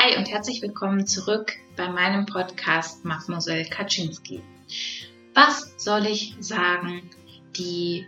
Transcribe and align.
Hi 0.00 0.16
und 0.16 0.30
herzlich 0.30 0.62
willkommen 0.62 1.08
zurück 1.08 1.54
bei 1.74 1.88
meinem 1.88 2.24
Podcast 2.24 3.04
Mademoiselle 3.04 3.64
Kaczynski. 3.64 4.40
Was 5.34 5.72
soll 5.76 6.06
ich 6.06 6.36
sagen? 6.38 7.10
Die 7.56 8.06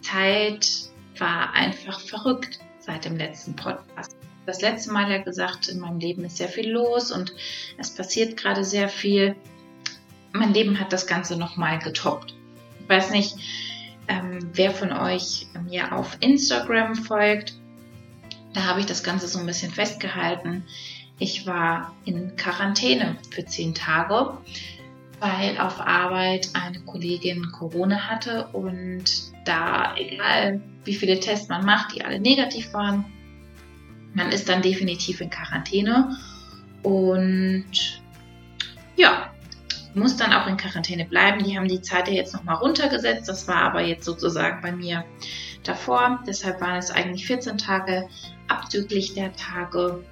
Zeit 0.00 0.68
war 1.16 1.54
einfach 1.54 2.00
verrückt 2.00 2.58
seit 2.80 3.04
dem 3.04 3.16
letzten 3.16 3.54
Podcast. 3.54 4.16
Das 4.46 4.62
letzte 4.62 4.92
Mal 4.92 5.08
ja 5.12 5.18
gesagt, 5.18 5.68
in 5.68 5.78
meinem 5.78 6.00
Leben 6.00 6.24
ist 6.24 6.38
sehr 6.38 6.48
viel 6.48 6.70
los 6.70 7.12
und 7.12 7.32
es 7.78 7.94
passiert 7.94 8.36
gerade 8.36 8.64
sehr 8.64 8.88
viel. 8.88 9.36
Mein 10.32 10.52
Leben 10.52 10.80
hat 10.80 10.92
das 10.92 11.06
Ganze 11.06 11.36
nochmal 11.36 11.78
getoppt. 11.78 12.34
Ich 12.80 12.88
weiß 12.88 13.10
nicht, 13.10 13.36
ähm, 14.08 14.40
wer 14.54 14.72
von 14.72 14.90
euch 14.90 15.46
mir 15.70 15.92
auf 15.92 16.16
Instagram 16.18 16.96
folgt. 16.96 17.54
Da 18.54 18.64
habe 18.64 18.80
ich 18.80 18.86
das 18.86 19.04
Ganze 19.04 19.28
so 19.28 19.38
ein 19.38 19.46
bisschen 19.46 19.70
festgehalten. 19.70 20.64
Ich 21.18 21.46
war 21.46 21.94
in 22.04 22.36
Quarantäne 22.36 23.16
für 23.30 23.44
zehn 23.44 23.74
Tage, 23.74 24.38
weil 25.20 25.58
auf 25.58 25.80
Arbeit 25.80 26.50
eine 26.52 26.80
Kollegin 26.80 27.50
Corona 27.50 28.08
hatte 28.08 28.46
und 28.52 29.04
da, 29.44 29.96
egal 29.96 30.60
wie 30.84 30.94
viele 30.94 31.18
Tests 31.18 31.48
man 31.48 31.64
macht, 31.64 31.94
die 31.94 32.04
alle 32.04 32.20
negativ 32.20 32.72
waren, 32.72 33.04
man 34.14 34.30
ist 34.30 34.48
dann 34.48 34.62
definitiv 34.62 35.20
in 35.20 35.30
Quarantäne 35.30 36.16
und 36.82 38.02
ja, 38.96 39.30
muss 39.94 40.16
dann 40.16 40.32
auch 40.32 40.46
in 40.46 40.56
Quarantäne 40.56 41.04
bleiben. 41.04 41.44
Die 41.44 41.56
haben 41.56 41.68
die 41.68 41.82
Zeit 41.82 42.08
ja 42.08 42.14
jetzt 42.14 42.34
nochmal 42.34 42.56
runtergesetzt. 42.56 43.28
Das 43.28 43.48
war 43.48 43.62
aber 43.62 43.82
jetzt 43.82 44.04
sozusagen 44.04 44.60
bei 44.62 44.72
mir 44.72 45.04
davor. 45.62 46.22
Deshalb 46.26 46.60
waren 46.60 46.76
es 46.76 46.90
eigentlich 46.90 47.26
14 47.26 47.58
Tage 47.58 48.08
abzüglich 48.48 49.14
der 49.14 49.32
Tage, 49.34 50.04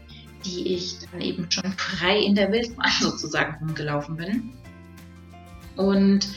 die 0.46 0.74
ich 0.74 0.98
dann 1.10 1.20
eben 1.20 1.50
schon 1.50 1.72
frei 1.72 2.18
in 2.18 2.34
der 2.34 2.52
Wildbahn 2.52 2.90
sozusagen 3.00 3.56
rumgelaufen 3.58 4.16
bin. 4.16 4.52
Und 5.76 6.28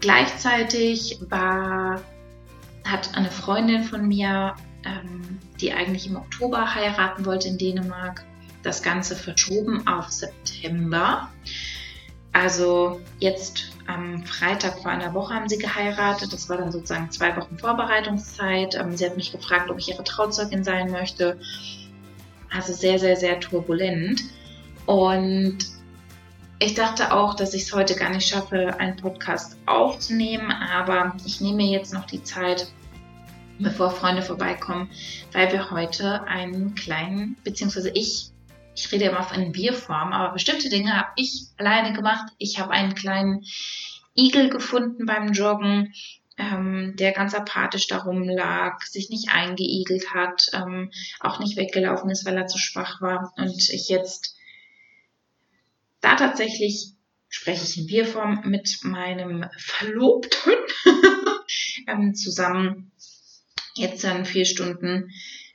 gleichzeitig 0.00 1.18
war, 1.28 2.02
hat 2.84 3.16
eine 3.16 3.30
Freundin 3.30 3.84
von 3.84 4.06
mir, 4.06 4.54
ähm, 4.84 5.38
die 5.60 5.72
eigentlich 5.72 6.06
im 6.06 6.16
Oktober 6.16 6.74
heiraten 6.74 7.24
wollte 7.24 7.48
in 7.48 7.58
Dänemark, 7.58 8.24
das 8.62 8.82
Ganze 8.82 9.16
verschoben 9.16 9.86
auf 9.86 10.10
September. 10.10 11.30
Also 12.32 13.00
jetzt 13.20 13.70
am 13.86 14.24
Freitag 14.24 14.80
vor 14.80 14.90
einer 14.90 15.14
Woche 15.14 15.34
haben 15.34 15.48
sie 15.48 15.58
geheiratet. 15.58 16.32
Das 16.32 16.48
war 16.48 16.56
dann 16.56 16.72
sozusagen 16.72 17.10
zwei 17.10 17.36
Wochen 17.36 17.58
Vorbereitungszeit. 17.58 18.74
Ähm, 18.74 18.96
sie 18.96 19.06
hat 19.06 19.16
mich 19.16 19.30
gefragt, 19.30 19.70
ob 19.70 19.78
ich 19.78 19.88
ihre 19.88 20.02
Trauzeugin 20.02 20.64
sein 20.64 20.90
möchte. 20.90 21.38
Also 22.54 22.72
sehr, 22.72 22.98
sehr, 22.98 23.16
sehr 23.16 23.40
turbulent. 23.40 24.22
Und 24.86 25.58
ich 26.60 26.74
dachte 26.74 27.12
auch, 27.12 27.34
dass 27.34 27.52
ich 27.52 27.62
es 27.62 27.74
heute 27.74 27.94
gar 27.94 28.10
nicht 28.10 28.28
schaffe, 28.28 28.78
einen 28.78 28.96
Podcast 28.96 29.58
aufzunehmen, 29.66 30.50
aber 30.50 31.16
ich 31.26 31.40
nehme 31.40 31.64
jetzt 31.64 31.92
noch 31.92 32.06
die 32.06 32.22
Zeit, 32.22 32.68
bevor 33.58 33.90
Freunde 33.90 34.22
vorbeikommen, 34.22 34.88
weil 35.32 35.52
wir 35.52 35.70
heute 35.70 36.24
einen 36.24 36.74
kleinen, 36.74 37.36
beziehungsweise 37.44 37.90
ich, 37.90 38.30
ich 38.76 38.90
rede 38.92 39.06
immer 39.06 39.22
von 39.22 39.52
Bierform, 39.52 40.12
aber 40.12 40.32
bestimmte 40.32 40.68
Dinge 40.68 40.96
habe 40.96 41.10
ich 41.16 41.46
alleine 41.56 41.92
gemacht. 41.92 42.32
Ich 42.38 42.60
habe 42.60 42.70
einen 42.70 42.94
kleinen 42.94 43.44
Igel 44.16 44.48
gefunden 44.48 45.06
beim 45.06 45.32
Joggen 45.32 45.92
ähm, 46.36 46.94
der 46.96 47.12
ganz 47.12 47.34
apathisch 47.34 47.86
darum 47.86 48.22
lag, 48.28 48.82
sich 48.82 49.10
nicht 49.10 49.30
eingeigelt 49.30 50.12
hat, 50.14 50.46
ähm, 50.52 50.90
auch 51.20 51.38
nicht 51.38 51.56
weggelaufen 51.56 52.10
ist, 52.10 52.24
weil 52.26 52.36
er 52.36 52.46
zu 52.46 52.58
schwach 52.58 53.00
war. 53.00 53.32
Und 53.36 53.70
ich 53.70 53.88
jetzt 53.88 54.36
da 56.04 56.16
tatsächlich 56.16 56.92
spreche 57.28 57.64
ich 57.64 57.78
in 57.78 57.86
Bierform 57.86 58.42
mit 58.44 58.78
meinem 58.82 59.46
Verlobten 59.56 60.52
ähm, 61.88 62.14
zusammen 62.14 62.92
jetzt 63.74 64.04
dann 64.04 64.26
vier 64.26 64.44
Stunden 64.44 65.10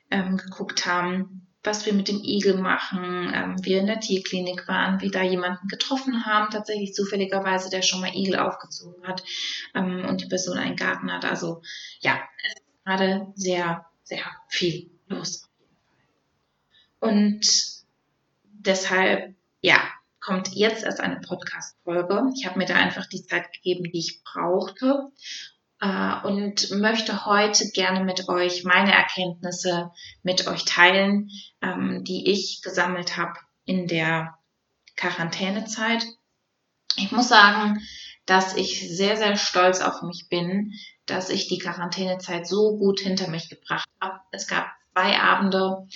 ähm, 0.10 0.38
geguckt 0.38 0.86
haben, 0.86 1.48
was 1.64 1.86
wir 1.86 1.94
mit 1.94 2.08
dem 2.08 2.22
Igel 2.24 2.58
machen, 2.58 3.32
ähm, 3.34 3.56
wir 3.66 3.80
in 3.80 3.88
der 3.88 4.00
Tierklinik 4.00 4.68
waren, 4.68 5.02
wie 5.02 5.12
da 5.12 5.22
jemanden 5.22 5.68
getroffen 5.68 6.26
haben, 6.26 6.52
tatsächlich 6.52 6.94
zufälligerweise, 6.94 7.70
der 7.70 7.82
schon 7.82 8.02
mal 8.02 8.16
Igel 8.16 8.38
aufgezogen 8.38 9.06
hat 9.06 9.24
ähm, 9.76 10.06
und 10.08 10.22
die 10.22 10.28
Person 10.28 10.58
einen 10.58 10.78
Garten 10.78 11.12
hat. 11.12 11.26
Also 11.26 11.62
ja, 12.00 12.20
es 12.46 12.54
ist 12.54 12.86
gerade 12.86 13.28
sehr, 13.36 13.86
sehr 14.04 14.24
viel 14.48 14.90
los. 15.08 15.50
Und 17.00 17.42
deshalb, 18.44 19.36
ja, 19.62 19.82
kommt 20.22 20.50
jetzt 20.54 20.84
erst 20.84 21.00
eine 21.00 21.20
Podcast-Folge. 21.22 22.30
Ich 22.36 22.46
habe 22.46 22.60
mir 22.60 22.66
da 22.66 22.76
einfach 22.76 23.06
die 23.08 23.24
Zeit 23.24 23.52
gegeben, 23.54 23.84
die 23.84 24.00
ich 24.00 24.22
brauchte 24.24 25.12
äh, 25.82 26.16
und 26.24 26.72
möchte 26.72 27.26
heute 27.26 27.70
gerne 27.72 28.04
mit 28.04 28.28
euch 28.28 28.64
meine 28.64 28.94
Erkenntnisse 28.94 29.92
mit 30.24 30.48
euch 30.48 30.66
teilen, 30.66 31.30
ähm, 31.62 32.04
die 32.04 32.30
ich 32.30 32.62
gesammelt 32.62 33.18
habe 33.18 33.34
in 33.66 33.88
der 33.88 34.38
Quarantänezeit. 34.96 36.06
Ich 36.98 37.12
muss 37.12 37.30
sagen, 37.30 37.82
dass 38.26 38.56
ich 38.56 38.96
sehr, 38.96 39.18
sehr 39.18 39.38
stolz 39.38 39.82
auf 39.82 40.02
mich 40.02 40.28
bin, 40.30 40.74
dass 41.06 41.30
ich 41.30 41.48
die 41.48 41.58
Quarantänezeit 41.58 42.48
so 42.48 42.78
gut 42.78 43.00
hinter 43.00 43.28
mich 43.30 43.50
gebracht 43.50 43.88
habe. 44.02 44.20
Es 44.32 44.48
gab 44.48 44.68
zwei 44.94 45.20
Abende, 45.20 45.88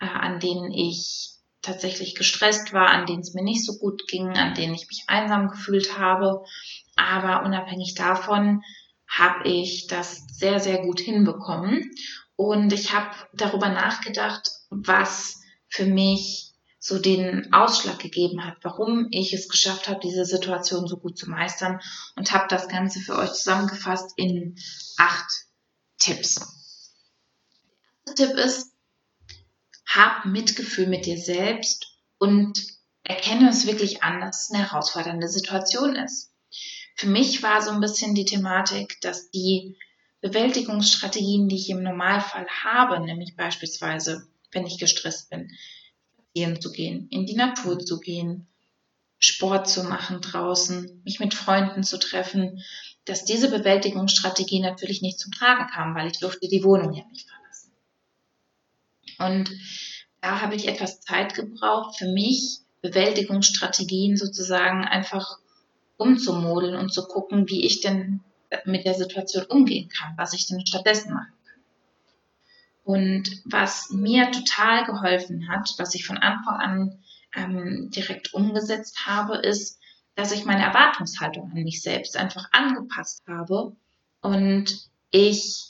äh, 0.00 0.06
an 0.06 0.40
denen 0.40 0.70
ich 0.70 1.30
tatsächlich 1.62 2.14
gestresst 2.14 2.72
war, 2.72 2.88
an 2.88 3.06
denen 3.06 3.20
es 3.20 3.34
mir 3.34 3.42
nicht 3.42 3.64
so 3.64 3.78
gut 3.78 4.06
ging, 4.08 4.36
an 4.36 4.54
denen 4.54 4.74
ich 4.74 4.88
mich 4.88 5.04
einsam 5.06 5.48
gefühlt 5.48 5.98
habe. 5.98 6.44
Aber 6.96 7.44
unabhängig 7.44 7.94
davon 7.94 8.62
habe 9.08 9.48
ich 9.48 9.86
das 9.86 10.22
sehr, 10.32 10.60
sehr 10.60 10.82
gut 10.82 11.00
hinbekommen. 11.00 11.90
Und 12.36 12.72
ich 12.72 12.92
habe 12.92 13.10
darüber 13.32 13.68
nachgedacht, 13.68 14.50
was 14.70 15.40
für 15.68 15.86
mich 15.86 16.52
so 16.78 16.98
den 16.98 17.52
Ausschlag 17.52 17.98
gegeben 17.98 18.44
hat, 18.44 18.58
warum 18.62 19.08
ich 19.10 19.32
es 19.32 19.48
geschafft 19.48 19.88
habe, 19.88 20.00
diese 20.00 20.24
Situation 20.24 20.86
so 20.86 20.98
gut 20.98 21.18
zu 21.18 21.28
meistern 21.28 21.80
und 22.14 22.32
habe 22.32 22.46
das 22.48 22.68
Ganze 22.68 23.00
für 23.00 23.16
euch 23.16 23.32
zusammengefasst 23.32 24.12
in 24.16 24.56
acht 24.96 25.30
Tipps. 25.98 26.36
Der 28.06 28.14
erste 28.14 28.26
Tipp 28.26 28.44
ist, 28.44 28.72
hab 29.86 30.24
Mitgefühl 30.26 30.86
mit 30.86 31.06
dir 31.06 31.18
selbst 31.18 31.86
und 32.18 32.62
erkenne 33.02 33.50
es 33.50 33.66
wirklich 33.66 34.02
an, 34.02 34.20
dass 34.20 34.44
es 34.44 34.50
eine 34.54 34.70
herausfordernde 34.70 35.28
Situation 35.28 35.96
ist. 35.96 36.30
Für 36.98 37.06
mich 37.06 37.44
war 37.44 37.62
so 37.62 37.70
ein 37.70 37.80
bisschen 37.80 38.16
die 38.16 38.24
Thematik, 38.24 39.00
dass 39.00 39.30
die 39.30 39.76
Bewältigungsstrategien, 40.20 41.48
die 41.48 41.54
ich 41.54 41.70
im 41.70 41.84
Normalfall 41.84 42.46
habe, 42.64 42.98
nämlich 42.98 43.36
beispielsweise, 43.36 44.26
wenn 44.50 44.66
ich 44.66 44.78
gestresst 44.78 45.30
bin, 45.30 45.48
spazieren 46.12 46.60
zu 46.60 46.72
gehen, 46.72 47.06
in 47.10 47.24
die 47.24 47.36
Natur 47.36 47.78
zu 47.78 48.00
gehen, 48.00 48.48
Sport 49.20 49.68
zu 49.68 49.84
machen 49.84 50.20
draußen, 50.20 51.02
mich 51.04 51.20
mit 51.20 51.34
Freunden 51.34 51.84
zu 51.84 52.00
treffen, 52.00 52.64
dass 53.04 53.24
diese 53.24 53.48
Bewältigungsstrategie 53.48 54.58
natürlich 54.58 55.00
nicht 55.00 55.20
zum 55.20 55.30
Tragen 55.30 55.68
kam, 55.68 55.94
weil 55.94 56.08
ich 56.08 56.18
durfte 56.18 56.48
die 56.48 56.64
Wohnung 56.64 56.92
ja 56.94 57.04
nicht 57.12 57.28
verlassen. 57.28 57.72
Und 59.18 59.56
da 60.20 60.40
habe 60.40 60.56
ich 60.56 60.66
etwas 60.66 61.00
Zeit 61.00 61.34
gebraucht 61.34 61.96
für 61.96 62.08
mich, 62.08 62.58
Bewältigungsstrategien 62.82 64.16
sozusagen 64.16 64.84
einfach 64.84 65.38
umzumodeln 65.98 66.76
und 66.76 66.92
zu 66.92 67.06
gucken, 67.06 67.48
wie 67.48 67.66
ich 67.66 67.82
denn 67.82 68.20
mit 68.64 68.86
der 68.86 68.94
Situation 68.94 69.44
umgehen 69.44 69.90
kann, 69.90 70.14
was 70.16 70.32
ich 70.32 70.46
denn 70.46 70.66
stattdessen 70.66 71.12
machen 71.12 71.32
kann. 71.44 71.62
Und 72.84 73.42
was 73.44 73.90
mir 73.90 74.30
total 74.30 74.86
geholfen 74.86 75.48
hat, 75.48 75.74
was 75.76 75.94
ich 75.94 76.06
von 76.06 76.16
Anfang 76.16 76.54
an 76.54 76.98
ähm, 77.34 77.90
direkt 77.90 78.32
umgesetzt 78.32 79.06
habe, 79.06 79.36
ist, 79.36 79.78
dass 80.14 80.32
ich 80.32 80.46
meine 80.46 80.62
Erwartungshaltung 80.64 81.50
an 81.50 81.62
mich 81.62 81.82
selbst 81.82 82.16
einfach 82.16 82.48
angepasst 82.52 83.22
habe 83.28 83.76
und 84.22 84.88
ich 85.10 85.68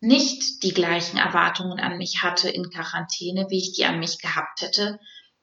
nicht 0.00 0.62
die 0.62 0.72
gleichen 0.72 1.18
Erwartungen 1.18 1.78
an 1.78 1.98
mich 1.98 2.22
hatte 2.22 2.48
in 2.48 2.70
Quarantäne, 2.70 3.46
wie 3.48 3.58
ich 3.58 3.72
die 3.74 3.84
an 3.84 3.98
mich 4.00 4.18
gehabt 4.18 4.62
hätte, 4.62 4.98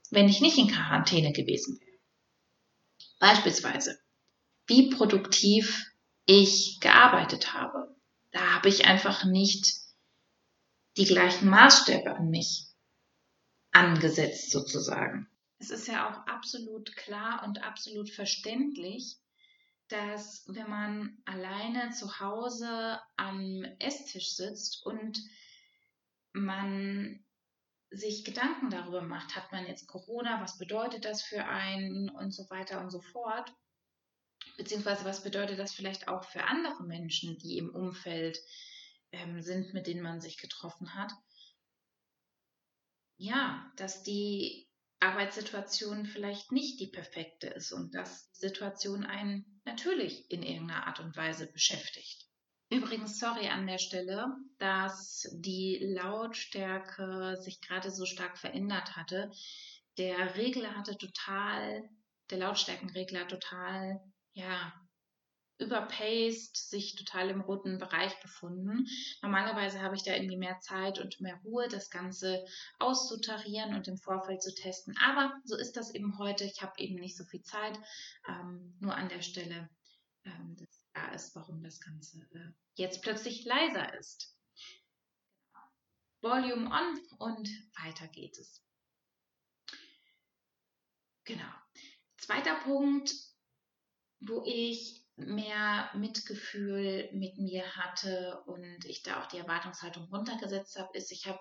wenn 0.10 0.28
ich 0.28 0.42
nicht 0.42 0.58
in 0.58 0.68
Quarantäne 0.68 1.32
gewesen 1.32 1.80
wäre. 1.80 1.87
Beispielsweise, 3.20 4.00
wie 4.68 4.90
produktiv 4.90 5.86
ich 6.26 6.80
gearbeitet 6.82 7.54
habe. 7.54 7.96
Da 8.32 8.54
habe 8.54 8.70
ich 8.70 8.86
einfach 8.86 9.24
nicht 9.24 9.78
die 10.98 11.06
gleichen 11.06 11.50
Maßstäbe 11.50 12.16
an 12.16 12.30
mich 12.30 12.68
angesetzt 13.72 14.52
sozusagen. 14.52 15.30
Es 15.60 15.72
ist 15.72 15.88
ja 15.88 16.10
auch 16.10 16.28
absolut 16.28 16.96
klar 16.96 17.44
und 17.46 17.64
absolut 17.64 18.10
verständlich, 18.10 19.18
dass 19.88 20.44
wenn 20.48 20.70
man 20.70 21.18
alleine 21.26 21.92
zu 21.92 22.20
Hause 22.20 23.00
am 23.16 23.64
Esstisch 23.80 24.36
sitzt 24.36 24.86
und 24.86 25.20
man 26.34 27.24
sich 27.90 28.26
Gedanken 28.26 28.70
darüber 28.70 29.02
macht, 29.02 29.36
hat 29.36 29.52
man 29.52 29.66
jetzt 29.66 29.88
Corona, 29.88 30.42
was 30.42 30.58
bedeutet 30.58 31.06
das 31.06 31.22
für 31.22 31.46
einen 31.46 32.10
und 32.10 32.32
so 32.32 32.50
weiter 32.50 32.82
und 32.82 32.92
so 32.92 33.02
fort. 33.02 33.54
Beziehungsweise 34.58 35.06
was 35.06 35.24
bedeutet 35.24 35.60
das 35.60 35.74
vielleicht 35.74 36.08
auch 36.08 36.24
für 36.24 36.44
andere 36.44 36.84
Menschen, 36.84 37.38
die 37.38 37.58
im 37.58 37.70
Umfeld 37.70 38.40
ähm, 39.12 39.42
sind, 39.42 39.74
mit 39.74 39.88
denen 39.88 40.02
man 40.02 40.20
sich 40.20 40.38
getroffen 40.38 40.96
hat. 40.96 41.12
Ja, 43.18 43.72
dass 43.78 44.04
die 44.04 44.68
Arbeitssituation 45.00 46.06
vielleicht 46.06 46.52
nicht 46.52 46.80
die 46.80 46.88
perfekte 46.88 47.48
ist 47.48 47.72
und 47.72 47.94
dass 47.94 48.32
die 48.32 48.40
Situation 48.40 49.06
einen 49.06 49.62
natürlich 49.66 50.30
in 50.32 50.44
irgendeiner 50.44 50.88
Art 50.88 51.00
und 51.00 51.16
Weise 51.16 51.52
beschäftigt. 51.52 52.27
Übrigens, 52.70 53.20
sorry 53.20 53.48
an 53.48 53.66
der 53.66 53.78
Stelle, 53.78 54.36
dass 54.58 55.30
die 55.34 55.80
Lautstärke 55.82 57.38
sich 57.40 57.62
gerade 57.62 57.92
so 57.92 58.06
stark 58.06 58.38
verändert 58.38 58.98
hatte. 58.98 59.32
Der 59.98 60.36
Regler 60.36 60.76
hatte 60.76 60.98
total, 60.98 61.90
der 62.30 62.40
Lautstärkenregler 62.40 63.28
total, 63.28 64.02
ja, 64.34 64.74
überpaced, 65.60 66.56
sich 66.70 66.96
total 66.96 67.30
im 67.30 67.42
roten 67.42 67.80
Bereich 67.80 68.20
befunden. 68.22 68.86
Normalerweise 69.22 69.82
habe 69.82 69.96
ich 69.96 70.04
da 70.04 70.14
irgendwie 70.14 70.38
mehr 70.38 70.60
Zeit 70.60 71.00
und 71.00 71.20
mehr 71.20 71.40
Ruhe, 71.44 71.68
das 71.68 71.90
Ganze 71.90 72.46
auszutarieren 72.80 73.76
und 73.76 73.88
im 73.88 73.98
Vorfeld 73.98 74.44
zu 74.44 74.54
testen. 74.54 74.96
Aber 75.04 75.34
so 75.46 75.56
ist 75.56 75.78
das 75.78 75.96
eben 75.96 76.18
heute. 76.20 76.44
Ich 76.44 76.62
habe 76.62 76.74
eben 76.78 76.96
nicht 76.96 77.18
so 77.18 77.24
viel 77.24 77.42
Zeit. 77.42 77.80
Ähm, 78.28 78.76
nur 78.80 78.94
an 78.94 79.10
der 79.10 79.22
Stelle 79.22 79.70
ähm, 80.28 80.56
das 80.58 80.86
klar 80.94 81.14
ist, 81.14 81.36
warum 81.36 81.64
das 81.64 81.80
Ganze 81.80 82.20
äh, 82.34 82.52
jetzt 82.76 83.02
plötzlich 83.02 83.46
leiser 83.46 83.98
ist. 83.98 84.36
Genau. 86.22 86.36
Volume 86.36 86.70
on 86.72 87.00
und 87.20 87.50
weiter 87.84 88.08
geht 88.08 88.38
es. 88.38 88.64
Genau. 91.26 91.54
Zweiter 92.18 92.56
Punkt, 92.56 93.14
wo 94.20 94.44
ich 94.46 95.06
mehr 95.18 95.90
Mitgefühl 95.96 97.10
mit 97.12 97.38
mir 97.38 97.76
hatte 97.76 98.42
und 98.46 98.86
ich 98.86 99.04
da 99.04 99.22
auch 99.22 99.28
die 99.28 99.38
Erwartungshaltung 99.38 100.06
runtergesetzt 100.06 100.78
habe, 100.78 100.96
ist, 100.98 101.12
ich 101.12 101.26
habe 101.28 101.40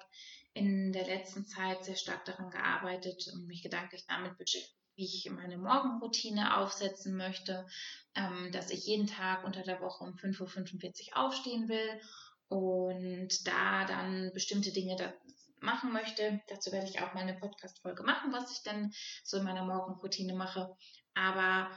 in 0.54 0.92
der 0.92 1.06
letzten 1.06 1.46
Zeit 1.46 1.84
sehr 1.84 1.96
stark 1.96 2.24
daran 2.24 2.50
gearbeitet 2.50 3.28
und 3.34 3.46
mich 3.46 3.62
gedanklich 3.62 4.06
damit 4.06 4.38
beschäftigt, 4.38 4.74
wie 4.96 5.04
ich 5.04 5.30
meine 5.30 5.58
Morgenroutine 5.58 6.56
aufsetzen 6.56 7.16
möchte, 7.16 7.66
ähm, 8.14 8.50
dass 8.50 8.70
ich 8.70 8.86
jeden 8.86 9.06
Tag 9.06 9.44
unter 9.44 9.62
der 9.62 9.80
Woche 9.80 10.04
um 10.04 10.14
5.45 10.14 11.10
Uhr 11.10 11.16
aufstehen 11.18 11.68
will 11.68 12.00
und 12.48 13.46
da 13.46 13.84
dann 13.84 14.32
bestimmte 14.32 14.72
Dinge 14.72 14.96
da 14.96 15.12
machen 15.60 15.92
möchte. 15.92 16.40
Dazu 16.48 16.72
werde 16.72 16.88
ich 16.88 17.00
auch 17.00 17.12
mal 17.12 17.20
eine 17.20 17.38
Podcast-Folge 17.38 18.02
machen, 18.02 18.32
was 18.32 18.50
ich 18.52 18.62
dann 18.62 18.92
so 19.22 19.36
in 19.36 19.44
meiner 19.44 19.64
Morgenroutine 19.64 20.34
mache. 20.34 20.74
Aber 21.14 21.70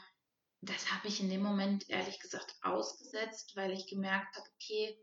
das 0.62 0.92
habe 0.94 1.08
ich 1.08 1.20
in 1.20 1.30
dem 1.30 1.42
Moment 1.42 1.90
ehrlich 1.90 2.20
gesagt 2.20 2.56
ausgesetzt, 2.62 3.56
weil 3.56 3.72
ich 3.72 3.88
gemerkt 3.88 4.36
habe, 4.36 4.48
okay, 4.56 4.98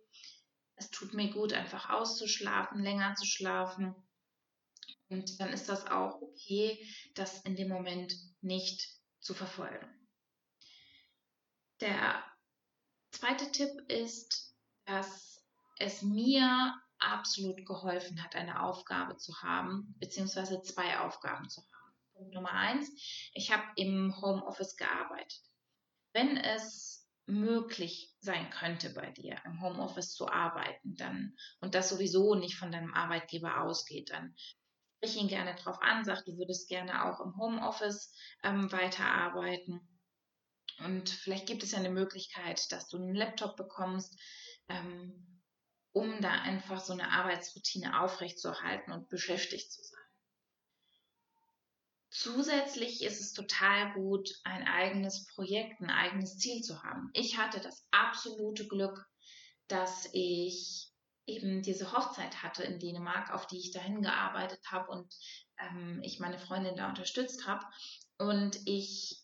es 0.76 0.90
tut 0.90 1.14
mir 1.14 1.30
gut, 1.30 1.52
einfach 1.52 1.90
auszuschlafen, 1.90 2.82
länger 2.82 3.14
zu 3.14 3.26
schlafen 3.26 3.94
und 5.08 5.40
dann 5.40 5.52
ist 5.52 5.68
das 5.68 5.86
auch 5.86 6.20
okay, 6.20 6.84
das 7.14 7.42
in 7.42 7.56
dem 7.56 7.68
Moment 7.68 8.14
nicht 8.40 8.88
zu 9.20 9.34
verfolgen. 9.34 9.88
Der 11.80 12.24
zweite 13.10 13.50
Tipp 13.52 13.70
ist, 13.88 14.54
dass 14.86 15.44
es 15.78 16.02
mir 16.02 16.74
absolut 16.98 17.66
geholfen 17.66 18.22
hat, 18.22 18.34
eine 18.34 18.62
Aufgabe 18.62 19.16
zu 19.16 19.42
haben, 19.42 19.94
beziehungsweise 19.98 20.62
zwei 20.62 20.98
Aufgaben 21.00 21.48
zu 21.48 21.60
haben. 21.60 21.94
Punkt 22.14 22.34
Nummer 22.34 22.52
eins, 22.52 22.90
ich 23.34 23.52
habe 23.52 23.64
im 23.76 24.14
Homeoffice 24.20 24.76
gearbeitet. 24.76 25.42
Wenn 26.12 26.38
es 26.38 27.06
möglich 27.26 28.14
sein 28.20 28.48
könnte 28.50 28.90
bei 28.90 29.10
dir, 29.10 29.38
im 29.44 29.60
Homeoffice 29.60 30.14
zu 30.14 30.28
arbeiten, 30.28 30.96
dann 30.96 31.36
und 31.60 31.74
das 31.74 31.90
sowieso 31.90 32.34
nicht 32.36 32.56
von 32.56 32.70
deinem 32.72 32.94
Arbeitgeber 32.94 33.60
ausgeht, 33.60 34.10
dann 34.10 34.34
sprich 35.06 35.22
ihn 35.22 35.28
gerne 35.28 35.54
drauf 35.54 35.80
an, 35.80 36.04
sag, 36.04 36.24
du 36.24 36.36
würdest 36.36 36.68
gerne 36.68 37.04
auch 37.04 37.20
im 37.20 37.36
Homeoffice 37.36 38.12
ähm, 38.42 38.70
weiterarbeiten. 38.72 39.80
Und 40.84 41.08
vielleicht 41.08 41.46
gibt 41.46 41.62
es 41.62 41.72
ja 41.72 41.78
eine 41.78 41.90
Möglichkeit, 41.90 42.70
dass 42.72 42.88
du 42.88 42.96
einen 42.96 43.14
Laptop 43.14 43.56
bekommst, 43.56 44.18
ähm, 44.68 45.42
um 45.92 46.20
da 46.20 46.30
einfach 46.30 46.80
so 46.80 46.92
eine 46.92 47.10
Arbeitsroutine 47.12 48.02
aufrechtzuerhalten 48.02 48.92
und 48.92 49.08
beschäftigt 49.08 49.72
zu 49.72 49.82
sein. 49.82 50.00
Zusätzlich 52.10 53.02
ist 53.02 53.20
es 53.20 53.32
total 53.32 53.92
gut, 53.92 54.28
ein 54.42 54.66
eigenes 54.66 55.26
Projekt, 55.26 55.80
ein 55.80 55.90
eigenes 55.90 56.38
Ziel 56.38 56.62
zu 56.62 56.82
haben. 56.82 57.10
Ich 57.12 57.38
hatte 57.38 57.60
das 57.60 57.86
absolute 57.92 58.66
Glück, 58.66 59.06
dass 59.68 60.08
ich 60.12 60.90
eben 61.26 61.62
diese 61.62 61.92
Hochzeit 61.92 62.42
hatte 62.42 62.62
in 62.62 62.78
Dänemark, 62.78 63.32
auf 63.32 63.46
die 63.46 63.58
ich 63.58 63.72
dahin 63.72 64.02
gearbeitet 64.02 64.60
habe 64.70 64.90
und 64.90 65.14
ähm, 65.58 66.00
ich 66.02 66.20
meine 66.20 66.38
Freundin 66.38 66.76
da 66.76 66.88
unterstützt 66.88 67.46
habe. 67.46 67.64
Und 68.18 68.58
ich, 68.64 69.22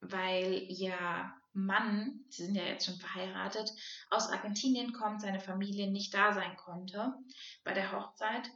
weil 0.00 0.66
ihr 0.68 1.32
Mann, 1.52 2.24
sie 2.28 2.44
sind 2.44 2.54
ja 2.54 2.64
jetzt 2.64 2.86
schon 2.86 2.98
verheiratet, 2.98 3.72
aus 4.10 4.28
Argentinien 4.28 4.92
kommt, 4.92 5.20
seine 5.20 5.40
Familie 5.40 5.90
nicht 5.90 6.14
da 6.14 6.32
sein 6.32 6.56
konnte 6.56 7.12
bei 7.64 7.72
der 7.72 7.90
Hochzeit, 7.90 8.48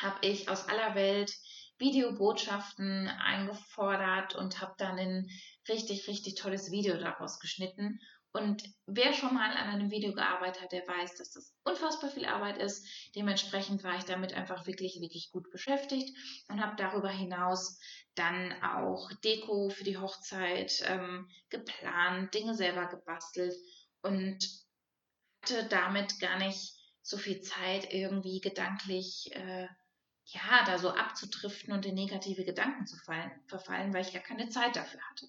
habe 0.00 0.26
ich 0.26 0.48
aus 0.48 0.68
aller 0.68 0.94
Welt 0.94 1.32
Videobotschaften 1.78 3.08
eingefordert 3.08 4.34
und 4.36 4.60
habe 4.60 4.74
dann 4.78 4.98
ein 4.98 5.30
richtig, 5.68 6.06
richtig 6.06 6.36
tolles 6.36 6.70
Video 6.70 6.96
daraus 6.96 7.40
geschnitten 7.40 8.00
und 8.34 8.64
wer 8.86 9.12
schon 9.12 9.32
mal 9.32 9.48
an 9.52 9.68
einem 9.68 9.92
Video 9.92 10.12
gearbeitet 10.12 10.60
hat, 10.60 10.72
der 10.72 10.86
weiß, 10.88 11.14
dass 11.14 11.30
das 11.30 11.54
unfassbar 11.62 12.10
viel 12.10 12.26
Arbeit 12.26 12.58
ist. 12.58 12.84
Dementsprechend 13.14 13.84
war 13.84 13.96
ich 13.96 14.04
damit 14.04 14.34
einfach 14.34 14.66
wirklich, 14.66 15.00
wirklich 15.00 15.30
gut 15.30 15.48
beschäftigt 15.52 16.18
und 16.48 16.60
habe 16.60 16.74
darüber 16.76 17.10
hinaus 17.10 17.78
dann 18.16 18.52
auch 18.60 19.08
Deko 19.22 19.68
für 19.68 19.84
die 19.84 19.98
Hochzeit 19.98 20.82
ähm, 20.86 21.28
geplant, 21.48 22.34
Dinge 22.34 22.56
selber 22.56 22.86
gebastelt 22.86 23.54
und 24.02 24.38
hatte 25.44 25.68
damit 25.68 26.18
gar 26.18 26.38
nicht 26.38 26.74
so 27.02 27.16
viel 27.16 27.40
Zeit, 27.40 27.92
irgendwie 27.92 28.40
gedanklich 28.40 29.30
äh, 29.32 29.68
ja, 30.24 30.64
da 30.66 30.78
so 30.78 30.90
abzudriften 30.90 31.72
und 31.72 31.86
in 31.86 31.94
negative 31.94 32.44
Gedanken 32.44 32.86
zu 32.86 32.96
fallen, 32.96 33.30
verfallen, 33.46 33.94
weil 33.94 34.04
ich 34.04 34.12
gar 34.12 34.22
keine 34.22 34.48
Zeit 34.48 34.74
dafür 34.74 35.00
hatte. 35.08 35.28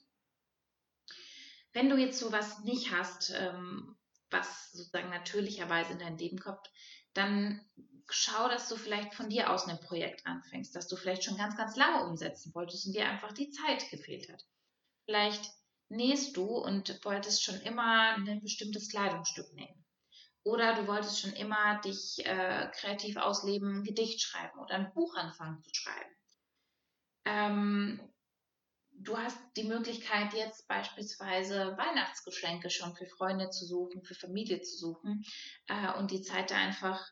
Wenn 1.75 1.89
du 1.89 1.97
jetzt 1.97 2.19
sowas 2.19 2.59
nicht 2.59 2.93
hast, 2.93 3.33
ähm, 3.35 3.97
was 4.29 4.71
sozusagen 4.71 5.09
natürlicherweise 5.09 5.91
in 5.91 5.99
dein 5.99 6.17
Leben 6.17 6.39
kommt, 6.39 6.71
dann 7.13 7.59
schau, 8.09 8.47
dass 8.47 8.69
du 8.69 8.77
vielleicht 8.77 9.13
von 9.13 9.27
dir 9.27 9.51
aus 9.51 9.67
ein 9.67 9.81
Projekt 9.81 10.25
anfängst, 10.25 10.73
das 10.73 10.87
du 10.87 10.95
vielleicht 10.95 11.25
schon 11.25 11.35
ganz, 11.35 11.57
ganz 11.57 11.75
lange 11.75 12.05
umsetzen 12.05 12.55
wolltest 12.55 12.87
und 12.87 12.93
dir 12.93 13.09
einfach 13.09 13.33
die 13.33 13.49
Zeit 13.49 13.89
gefehlt 13.91 14.31
hat. 14.31 14.41
Vielleicht 15.03 15.51
nähst 15.89 16.37
du 16.37 16.45
und 16.45 17.03
wolltest 17.03 17.43
schon 17.43 17.59
immer 17.59 18.15
ein 18.15 18.39
bestimmtes 18.41 18.89
Kleidungsstück 18.89 19.51
nähen. 19.53 19.85
Oder 20.43 20.75
du 20.75 20.87
wolltest 20.87 21.19
schon 21.19 21.33
immer 21.33 21.81
dich 21.81 22.25
äh, 22.25 22.71
kreativ 22.73 23.17
ausleben, 23.17 23.79
ein 23.79 23.83
Gedicht 23.83 24.21
schreiben 24.21 24.59
oder 24.59 24.75
ein 24.75 24.93
Buch 24.93 25.13
anfangen 25.17 25.61
zu 25.61 25.71
schreiben. 25.73 26.15
Ähm, 27.25 28.14
du 28.99 29.17
hast 29.17 29.37
die 29.55 29.63
Möglichkeit, 29.63 30.33
jetzt 30.33 30.67
beispielsweise 30.67 31.77
Weihnachtsgeschenke 31.77 32.69
schon 32.69 32.95
für 32.95 33.05
Freunde 33.05 33.49
zu 33.49 33.65
suchen, 33.65 34.03
für 34.03 34.15
Familie 34.15 34.61
zu 34.61 34.77
suchen 34.77 35.25
äh, 35.67 35.93
und 35.97 36.11
die 36.11 36.21
Zeit 36.21 36.51
da 36.51 36.55
einfach 36.55 37.05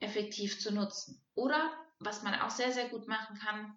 effektiv 0.00 0.60
zu 0.60 0.72
nutzen. 0.72 1.24
Oder 1.34 1.72
was 1.98 2.22
man 2.22 2.34
auch 2.34 2.50
sehr, 2.50 2.72
sehr 2.72 2.88
gut 2.88 3.08
machen 3.08 3.38
kann, 3.38 3.76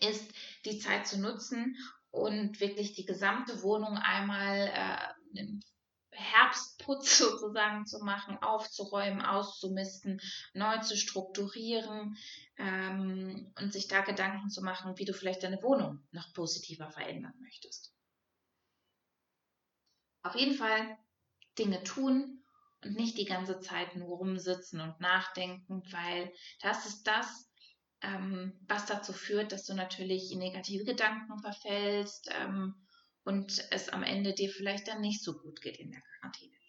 ist 0.00 0.32
die 0.64 0.78
Zeit 0.78 1.06
zu 1.06 1.20
nutzen 1.20 1.76
und 2.10 2.60
wirklich 2.60 2.94
die 2.94 3.04
gesamte 3.04 3.62
Wohnung 3.62 3.98
einmal 3.98 4.70
äh, 4.72 5.58
Herbstputz 6.14 7.18
sozusagen 7.18 7.86
zu 7.86 7.98
machen, 8.00 8.38
aufzuräumen, 8.42 9.22
auszumisten, 9.22 10.20
neu 10.52 10.78
zu 10.78 10.96
strukturieren 10.96 12.16
ähm, 12.56 13.52
und 13.60 13.72
sich 13.72 13.88
da 13.88 14.00
Gedanken 14.00 14.50
zu 14.50 14.62
machen, 14.62 14.98
wie 14.98 15.04
du 15.04 15.12
vielleicht 15.12 15.42
deine 15.42 15.62
Wohnung 15.62 16.06
noch 16.12 16.32
positiver 16.32 16.90
verändern 16.90 17.34
möchtest. 17.40 17.92
Auf 20.22 20.34
jeden 20.36 20.54
Fall 20.54 20.96
Dinge 21.58 21.82
tun 21.82 22.42
und 22.82 22.96
nicht 22.96 23.18
die 23.18 23.26
ganze 23.26 23.60
Zeit 23.60 23.96
nur 23.96 24.16
rumsitzen 24.16 24.80
und 24.80 25.00
nachdenken, 25.00 25.82
weil 25.90 26.32
das 26.60 26.86
ist 26.86 27.06
das, 27.06 27.50
ähm, 28.00 28.58
was 28.68 28.86
dazu 28.86 29.12
führt, 29.12 29.52
dass 29.52 29.64
du 29.64 29.74
natürlich 29.74 30.32
in 30.32 30.38
negative 30.38 30.84
Gedanken 30.84 31.38
verfällst, 31.40 32.30
ähm, 32.32 32.74
und 33.24 33.66
es 33.70 33.88
am 33.88 34.02
Ende 34.02 34.34
dir 34.34 34.50
vielleicht 34.50 34.88
dann 34.88 35.00
nicht 35.00 35.22
so 35.22 35.38
gut 35.38 35.60
geht 35.60 35.78
in 35.78 35.90
der 35.90 36.00
Quarantänezeit. 36.00 36.60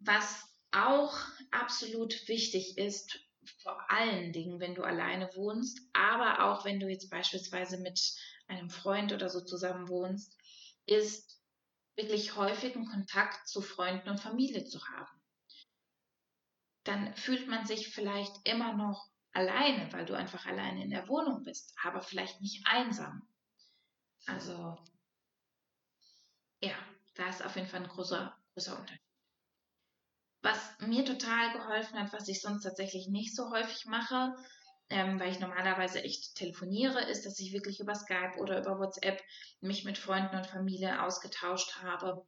Was 0.00 0.44
auch 0.72 1.16
absolut 1.50 2.28
wichtig 2.28 2.76
ist, 2.76 3.18
vor 3.62 3.90
allen 3.90 4.32
Dingen, 4.32 4.60
wenn 4.60 4.74
du 4.74 4.82
alleine 4.82 5.30
wohnst, 5.34 5.80
aber 5.92 6.44
auch 6.44 6.64
wenn 6.64 6.80
du 6.80 6.88
jetzt 6.88 7.10
beispielsweise 7.10 7.78
mit 7.78 8.00
einem 8.48 8.70
Freund 8.70 9.12
oder 9.12 9.28
so 9.28 9.40
zusammen 9.40 9.88
wohnst, 9.88 10.36
ist 10.86 11.40
wirklich 11.96 12.36
häufigen 12.36 12.86
Kontakt 12.86 13.48
zu 13.48 13.62
Freunden 13.62 14.10
und 14.10 14.20
Familie 14.20 14.64
zu 14.64 14.84
haben. 14.86 15.22
Dann 16.84 17.14
fühlt 17.16 17.48
man 17.48 17.66
sich 17.66 17.88
vielleicht 17.88 18.36
immer 18.44 18.74
noch 18.74 19.08
alleine, 19.32 19.92
weil 19.92 20.04
du 20.04 20.14
einfach 20.14 20.46
alleine 20.46 20.84
in 20.84 20.90
der 20.90 21.08
Wohnung 21.08 21.42
bist, 21.42 21.74
aber 21.82 22.00
vielleicht 22.00 22.40
nicht 22.40 22.66
einsam. 22.66 23.26
Also 24.26 24.76
ja, 26.60 26.74
da 27.14 27.28
ist 27.28 27.44
auf 27.44 27.56
jeden 27.56 27.68
Fall 27.68 27.82
ein 27.82 27.88
großer, 27.88 28.36
großer 28.54 28.78
Unterschied. 28.78 29.00
Was 30.42 30.78
mir 30.80 31.04
total 31.04 31.52
geholfen 31.52 31.98
hat, 31.98 32.12
was 32.12 32.28
ich 32.28 32.40
sonst 32.40 32.62
tatsächlich 32.62 33.08
nicht 33.08 33.34
so 33.34 33.50
häufig 33.50 33.86
mache, 33.86 34.34
ähm, 34.88 35.18
weil 35.18 35.32
ich 35.32 35.40
normalerweise 35.40 36.02
echt 36.02 36.36
telefoniere, 36.36 37.02
ist, 37.02 37.26
dass 37.26 37.38
ich 37.40 37.52
wirklich 37.52 37.80
über 37.80 37.94
Skype 37.94 38.36
oder 38.38 38.60
über 38.60 38.78
WhatsApp 38.78 39.20
mich 39.60 39.84
mit 39.84 39.98
Freunden 39.98 40.36
und 40.36 40.46
Familie 40.46 41.02
ausgetauscht 41.02 41.82
habe. 41.82 42.24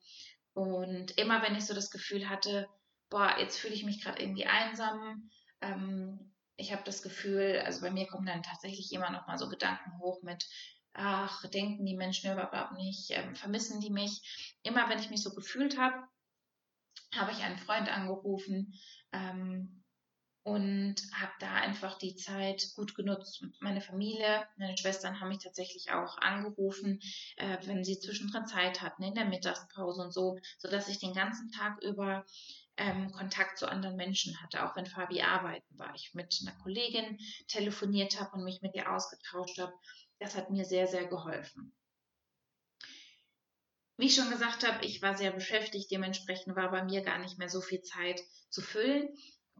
Und 0.54 1.16
immer 1.18 1.42
wenn 1.42 1.54
ich 1.54 1.66
so 1.66 1.74
das 1.74 1.90
Gefühl 1.90 2.28
hatte, 2.28 2.68
boah, 3.10 3.36
jetzt 3.38 3.58
fühle 3.58 3.74
ich 3.74 3.84
mich 3.84 4.02
gerade 4.02 4.20
irgendwie 4.20 4.46
einsam, 4.46 5.30
ähm, 5.60 6.34
ich 6.56 6.72
habe 6.72 6.82
das 6.84 7.02
Gefühl, 7.02 7.62
also 7.64 7.80
bei 7.82 7.90
mir 7.90 8.08
kommen 8.08 8.26
dann 8.26 8.42
tatsächlich 8.42 8.92
immer 8.92 9.10
noch 9.10 9.28
mal 9.28 9.38
so 9.38 9.48
Gedanken 9.48 9.96
hoch 10.00 10.22
mit, 10.22 10.44
ach, 10.98 11.46
denken 11.46 11.86
die 11.86 11.96
Menschen 11.96 12.32
überhaupt 12.32 12.72
nicht, 12.72 13.10
ähm, 13.10 13.34
vermissen 13.34 13.80
die 13.80 13.90
mich. 13.90 14.56
Immer 14.62 14.88
wenn 14.88 14.98
ich 14.98 15.10
mich 15.10 15.22
so 15.22 15.34
gefühlt 15.34 15.78
habe, 15.78 15.96
habe 17.14 17.32
ich 17.32 17.42
einen 17.42 17.58
Freund 17.58 17.88
angerufen 17.88 18.74
ähm, 19.12 19.84
und 20.42 20.96
habe 21.14 21.32
da 21.40 21.54
einfach 21.54 21.98
die 21.98 22.16
Zeit 22.16 22.72
gut 22.74 22.94
genutzt. 22.94 23.44
Meine 23.60 23.80
Familie, 23.80 24.46
meine 24.56 24.76
Schwestern 24.76 25.20
haben 25.20 25.28
mich 25.28 25.42
tatsächlich 25.42 25.92
auch 25.92 26.18
angerufen, 26.18 27.00
äh, 27.36 27.58
wenn 27.66 27.84
sie 27.84 28.00
zwischendrin 28.00 28.46
Zeit 28.46 28.82
hatten, 28.82 29.02
in 29.04 29.14
der 29.14 29.26
Mittagspause 29.26 30.02
und 30.02 30.12
so, 30.12 30.38
so 30.58 30.68
dass 30.68 30.88
ich 30.88 30.98
den 30.98 31.14
ganzen 31.14 31.50
Tag 31.52 31.82
über 31.82 32.26
ähm, 32.76 33.10
Kontakt 33.12 33.58
zu 33.58 33.68
anderen 33.68 33.96
Menschen 33.96 34.40
hatte, 34.40 34.64
auch 34.64 34.74
wenn 34.76 34.86
Fabi 34.86 35.22
arbeiten 35.22 35.78
war. 35.78 35.94
Ich 35.94 36.14
mit 36.14 36.36
einer 36.42 36.56
Kollegin 36.58 37.18
telefoniert 37.48 38.20
habe 38.20 38.36
und 38.36 38.44
mich 38.44 38.62
mit 38.62 38.74
ihr 38.74 38.90
ausgetauscht 38.92 39.58
habe. 39.58 39.72
Das 40.18 40.36
hat 40.36 40.50
mir 40.50 40.64
sehr, 40.64 40.86
sehr 40.86 41.06
geholfen. 41.06 41.72
Wie 43.96 44.06
ich 44.06 44.14
schon 44.14 44.30
gesagt 44.30 44.66
habe, 44.66 44.84
ich 44.84 45.02
war 45.02 45.16
sehr 45.16 45.32
beschäftigt, 45.32 45.90
dementsprechend 45.90 46.54
war 46.54 46.70
bei 46.70 46.84
mir 46.84 47.02
gar 47.02 47.18
nicht 47.18 47.38
mehr 47.38 47.48
so 47.48 47.60
viel 47.60 47.82
Zeit 47.82 48.20
zu 48.48 48.62
füllen. 48.62 49.08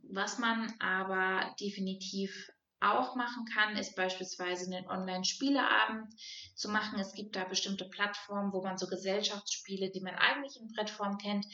Was 0.02 0.38
man 0.38 0.72
aber 0.78 1.54
definitiv 1.60 2.50
auch 2.80 3.16
machen 3.16 3.44
kann, 3.46 3.76
ist 3.76 3.96
beispielsweise 3.96 4.72
einen 4.72 4.86
Online-Spieleabend 4.86 6.14
zu 6.54 6.68
machen. 6.68 7.00
Es 7.00 7.12
gibt 7.12 7.34
da 7.34 7.44
bestimmte 7.44 7.88
Plattformen, 7.88 8.52
wo 8.52 8.62
man 8.62 8.78
so 8.78 8.86
Gesellschaftsspiele, 8.86 9.90
die 9.90 10.00
man 10.00 10.14
eigentlich 10.14 10.56
in 10.60 10.72
Brettform 10.72 11.18
kennt, 11.18 11.46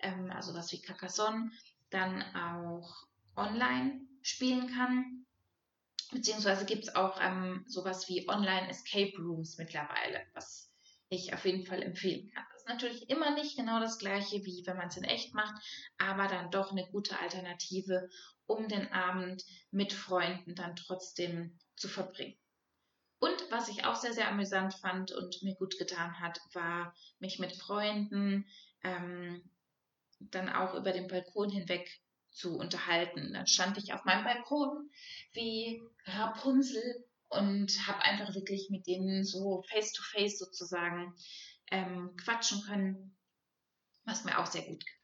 ähm, 0.00 0.30
also 0.32 0.54
was 0.54 0.72
wie 0.72 0.82
Carcassonne, 0.82 1.50
dann 1.90 2.22
auch 2.34 3.06
online 3.36 4.00
spielen 4.22 4.68
kann. 4.74 5.26
Beziehungsweise 6.12 6.66
gibt 6.66 6.84
es 6.84 6.94
auch 6.94 7.18
ähm, 7.20 7.64
sowas 7.66 8.08
wie 8.08 8.28
Online-Escape 8.28 9.16
Rooms 9.18 9.56
mittlerweile, 9.56 10.20
was 10.34 10.70
ich 11.08 11.32
auf 11.32 11.44
jeden 11.44 11.66
Fall 11.66 11.82
empfehlen 11.82 12.30
kann. 12.30 12.44
Das 12.52 12.62
ist 12.62 12.68
natürlich 12.68 13.10
immer 13.10 13.34
nicht 13.34 13.56
genau 13.56 13.80
das 13.80 13.98
gleiche, 13.98 14.44
wie 14.44 14.62
wenn 14.66 14.76
man 14.76 14.88
es 14.88 14.96
in 14.96 15.04
echt 15.04 15.34
macht, 15.34 15.54
aber 15.98 16.28
dann 16.28 16.50
doch 16.50 16.70
eine 16.70 16.86
gute 16.90 17.18
Alternative, 17.18 18.08
um 18.46 18.68
den 18.68 18.92
Abend 18.92 19.42
mit 19.70 19.92
Freunden 19.92 20.54
dann 20.54 20.76
trotzdem 20.76 21.58
zu 21.76 21.88
verbringen. 21.88 22.36
Und 23.18 23.50
was 23.50 23.68
ich 23.68 23.84
auch 23.84 23.94
sehr, 23.94 24.12
sehr 24.12 24.28
amüsant 24.28 24.74
fand 24.74 25.12
und 25.12 25.42
mir 25.42 25.54
gut 25.54 25.78
getan 25.78 26.20
hat, 26.20 26.40
war 26.52 26.94
mich 27.20 27.38
mit 27.38 27.54
Freunden 27.56 28.46
ähm, 28.82 29.48
dann 30.18 30.48
auch 30.48 30.74
über 30.74 30.92
den 30.92 31.08
Balkon 31.08 31.50
hinweg 31.50 32.00
zu 32.32 32.56
unterhalten. 32.56 33.32
Dann 33.32 33.46
stand 33.46 33.78
ich 33.78 33.92
auf 33.92 34.04
meinem 34.04 34.24
Balkon 34.24 34.90
wie 35.32 35.82
Rapunzel 36.04 37.04
und 37.28 37.86
habe 37.86 38.02
einfach 38.02 38.34
wirklich 38.34 38.68
mit 38.70 38.86
denen 38.86 39.24
so 39.24 39.62
face-to-face 39.70 40.34
-face 40.34 40.38
sozusagen 40.38 41.14
ähm, 41.70 42.14
quatschen 42.16 42.62
können, 42.62 43.16
was 44.04 44.24
mir 44.24 44.38
auch 44.38 44.46
sehr 44.46 44.62
gut 44.62 44.84
gefallen 44.84 44.96
hat. 44.96 45.02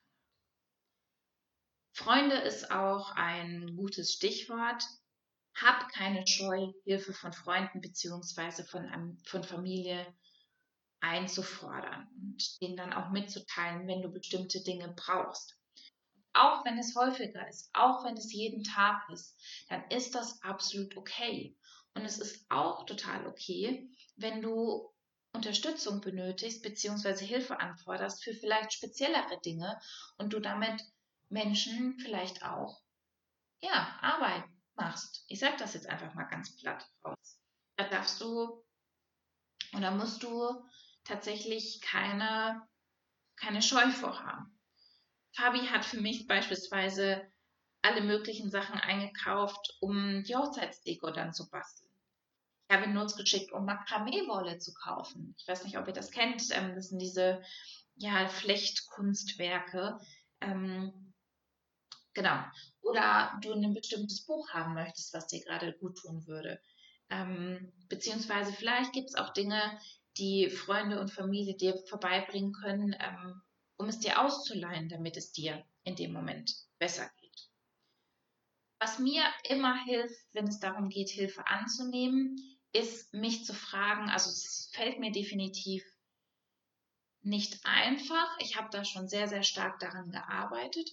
Freunde 1.98 2.36
ist 2.36 2.70
auch 2.70 3.10
ein 3.16 3.74
gutes 3.76 4.12
Stichwort. 4.12 4.84
Hab 5.56 5.88
keine 5.88 6.24
Scheu, 6.28 6.72
Hilfe 6.84 7.12
von 7.12 7.32
Freunden 7.32 7.80
beziehungsweise 7.80 8.64
von, 8.64 9.18
von 9.24 9.42
Familie 9.42 10.06
einzufordern 11.00 12.08
und 12.20 12.60
denen 12.60 12.76
dann 12.76 12.92
auch 12.92 13.10
mitzuteilen, 13.10 13.88
wenn 13.88 14.02
du 14.02 14.10
bestimmte 14.10 14.62
Dinge 14.62 14.94
brauchst. 14.96 15.57
Auch 16.38 16.64
wenn 16.64 16.78
es 16.78 16.94
häufiger 16.94 17.48
ist, 17.48 17.68
auch 17.72 18.04
wenn 18.04 18.16
es 18.16 18.32
jeden 18.32 18.62
Tag 18.62 19.08
ist, 19.10 19.36
dann 19.68 19.82
ist 19.90 20.14
das 20.14 20.40
absolut 20.42 20.96
okay. 20.96 21.56
Und 21.94 22.04
es 22.04 22.18
ist 22.18 22.46
auch 22.48 22.86
total 22.86 23.26
okay, 23.26 23.90
wenn 24.16 24.40
du 24.40 24.92
Unterstützung 25.32 26.00
benötigst 26.00 26.62
beziehungsweise 26.62 27.24
Hilfe 27.24 27.58
anforderst 27.58 28.22
für 28.22 28.34
vielleicht 28.34 28.72
speziellere 28.72 29.40
Dinge 29.40 29.80
und 30.16 30.32
du 30.32 30.38
damit 30.38 30.80
Menschen 31.28 31.98
vielleicht 31.98 32.44
auch 32.44 32.80
ja 33.60 33.98
Arbeit 34.00 34.44
machst. 34.76 35.24
Ich 35.26 35.40
sage 35.40 35.56
das 35.58 35.74
jetzt 35.74 35.88
einfach 35.88 36.14
mal 36.14 36.28
ganz 36.28 36.56
platt 36.56 36.88
raus. 37.04 37.40
Da 37.76 37.88
darfst 37.88 38.20
du 38.20 38.64
oder 39.76 39.90
musst 39.90 40.22
du 40.22 40.64
tatsächlich 41.04 41.80
keine 41.80 42.66
keine 43.36 43.62
Scheu 43.62 43.90
vorhaben. 43.90 44.57
Fabi 45.32 45.66
hat 45.66 45.84
für 45.84 46.00
mich 46.00 46.26
beispielsweise 46.26 47.22
alle 47.82 48.00
möglichen 48.00 48.50
Sachen 48.50 48.78
eingekauft, 48.80 49.76
um 49.80 50.22
die 50.24 50.34
Hochzeitsdeko 50.34 51.10
dann 51.10 51.32
zu 51.32 51.48
basteln 51.48 51.88
ich 52.68 52.76
habe 52.76 52.90
Notes 52.90 53.16
geschickt, 53.16 53.52
um 53.52 53.64
Makramee-Wolle 53.64 54.58
zu 54.58 54.74
kaufen. 54.74 55.34
Ich 55.38 55.48
weiß 55.48 55.64
nicht, 55.64 55.78
ob 55.78 55.86
ihr 55.86 55.94
das 55.94 56.10
kennt. 56.10 56.42
Ähm, 56.50 56.74
das 56.74 56.90
sind 56.90 56.98
diese 56.98 57.42
ja, 57.96 58.28
Flechtkunstwerke. 58.28 59.98
Ähm, 60.40 61.14
genau. 62.12 62.44
Oder 62.82 63.38
du 63.42 63.52
ein 63.52 63.72
bestimmtes 63.72 64.24
Buch 64.26 64.50
haben 64.50 64.74
möchtest, 64.74 65.14
was 65.14 65.28
dir 65.28 65.42
gerade 65.42 65.72
gut 65.78 65.96
tun 65.98 66.26
würde. 66.26 66.60
Ähm, 67.08 67.72
beziehungsweise 67.88 68.52
vielleicht 68.52 68.92
gibt 68.92 69.08
es 69.08 69.14
auch 69.14 69.32
Dinge, 69.32 69.78
die 70.18 70.50
Freunde 70.50 71.00
und 71.00 71.10
Familie 71.10 71.56
dir 71.56 71.74
vorbeibringen 71.88 72.52
können, 72.52 72.94
ähm, 73.00 73.40
um 73.78 73.88
es 73.88 74.00
dir 74.00 74.20
auszuleihen, 74.20 74.88
damit 74.88 75.16
es 75.16 75.32
dir 75.32 75.64
in 75.84 75.96
dem 75.96 76.12
Moment 76.12 76.54
besser 76.78 77.10
geht. 77.20 77.48
Was 78.80 78.98
mir 78.98 79.24
immer 79.44 79.84
hilft, 79.84 80.20
wenn 80.32 80.46
es 80.46 80.60
darum 80.60 80.88
geht, 80.88 81.10
Hilfe 81.10 81.46
anzunehmen, 81.46 82.36
ist, 82.72 83.12
mich 83.14 83.44
zu 83.44 83.54
fragen, 83.54 84.10
also 84.10 84.30
es 84.30 84.70
fällt 84.72 84.98
mir 85.00 85.10
definitiv 85.10 85.82
nicht 87.22 87.64
einfach. 87.64 88.38
Ich 88.40 88.56
habe 88.56 88.68
da 88.70 88.84
schon 88.84 89.08
sehr, 89.08 89.26
sehr 89.28 89.42
stark 89.42 89.78
daran 89.80 90.10
gearbeitet. 90.10 90.90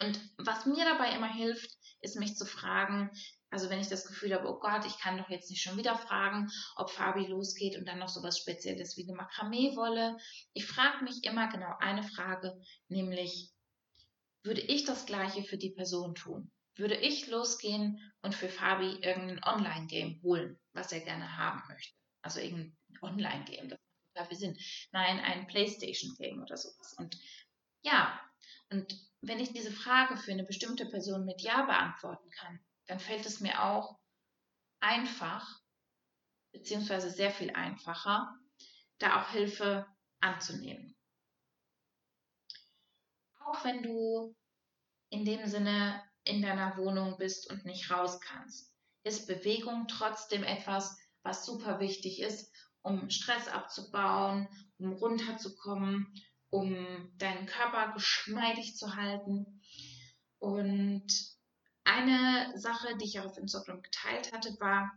Und 0.00 0.18
was 0.38 0.64
mir 0.64 0.84
dabei 0.84 1.14
immer 1.14 1.32
hilft, 1.32 1.70
ist 2.00 2.16
mich 2.16 2.36
zu 2.36 2.46
fragen, 2.46 3.10
also 3.50 3.68
wenn 3.68 3.80
ich 3.80 3.88
das 3.88 4.06
Gefühl 4.06 4.34
habe, 4.34 4.48
oh 4.48 4.58
Gott, 4.58 4.86
ich 4.86 4.98
kann 4.98 5.18
doch 5.18 5.28
jetzt 5.28 5.50
nicht 5.50 5.62
schon 5.62 5.76
wieder 5.76 5.96
fragen, 5.96 6.48
ob 6.76 6.90
Fabi 6.90 7.26
losgeht 7.26 7.76
und 7.76 7.86
dann 7.86 7.98
noch 7.98 8.08
so 8.08 8.22
was 8.22 8.38
Spezielles 8.38 8.96
wie 8.96 9.04
eine 9.04 9.16
Makramee-Wolle. 9.16 10.16
Ich 10.52 10.66
frage 10.66 11.04
mich 11.04 11.24
immer 11.24 11.50
genau 11.50 11.74
eine 11.80 12.02
Frage, 12.02 12.60
nämlich, 12.88 13.50
würde 14.42 14.60
ich 14.60 14.84
das 14.84 15.06
Gleiche 15.06 15.42
für 15.42 15.58
die 15.58 15.70
Person 15.70 16.14
tun? 16.14 16.50
würde 16.80 16.96
ich 16.96 17.26
losgehen 17.28 18.00
und 18.22 18.34
für 18.34 18.48
Fabi 18.48 18.98
irgendein 19.02 19.44
Online-Game 19.44 20.20
holen, 20.22 20.58
was 20.72 20.92
er 20.92 21.00
gerne 21.00 21.36
haben 21.36 21.62
möchte. 21.68 21.94
Also 22.22 22.40
irgendein 22.40 22.76
Online-Game, 23.02 23.68
das 23.68 23.78
macht 23.78 24.14
total 24.14 24.28
viel 24.28 24.38
Sinn. 24.38 24.58
Nein, 24.92 25.20
ein 25.20 25.46
Playstation-Game 25.46 26.42
oder 26.42 26.56
sowas. 26.56 26.94
Und 26.98 27.16
ja, 27.82 28.20
und 28.70 28.98
wenn 29.20 29.40
ich 29.40 29.52
diese 29.52 29.70
Frage 29.70 30.16
für 30.16 30.32
eine 30.32 30.44
bestimmte 30.44 30.86
Person 30.86 31.24
mit 31.24 31.42
Ja 31.42 31.62
beantworten 31.66 32.30
kann, 32.30 32.60
dann 32.90 32.98
fällt 32.98 33.24
es 33.24 33.38
mir 33.38 33.62
auch 33.62 34.00
einfach, 34.80 35.60
beziehungsweise 36.52 37.08
sehr 37.08 37.30
viel 37.30 37.50
einfacher, 37.50 38.36
da 38.98 39.22
auch 39.22 39.30
Hilfe 39.30 39.86
anzunehmen. 40.18 40.96
Auch 43.44 43.64
wenn 43.64 43.84
du 43.84 44.34
in 45.10 45.24
dem 45.24 45.46
Sinne 45.46 46.02
in 46.24 46.42
deiner 46.42 46.76
Wohnung 46.78 47.16
bist 47.16 47.48
und 47.48 47.64
nicht 47.64 47.92
raus 47.92 48.20
kannst. 48.20 48.74
Ist 49.04 49.28
Bewegung 49.28 49.86
trotzdem 49.86 50.42
etwas, 50.42 50.98
was 51.22 51.46
super 51.46 51.78
wichtig 51.78 52.20
ist, 52.20 52.52
um 52.82 53.08
Stress 53.08 53.46
abzubauen, 53.46 54.48
um 54.78 54.94
runterzukommen, 54.94 56.12
um 56.50 57.12
deinen 57.18 57.46
Körper 57.46 57.92
geschmeidig 57.92 58.74
zu 58.74 58.96
halten. 58.96 59.62
Und 60.40 61.06
Eine 61.84 62.52
Sache, 62.56 62.96
die 62.96 63.06
ich 63.06 63.20
auch 63.20 63.26
auf 63.26 63.38
Instagram 63.38 63.82
geteilt 63.82 64.32
hatte, 64.32 64.56
war, 64.60 64.92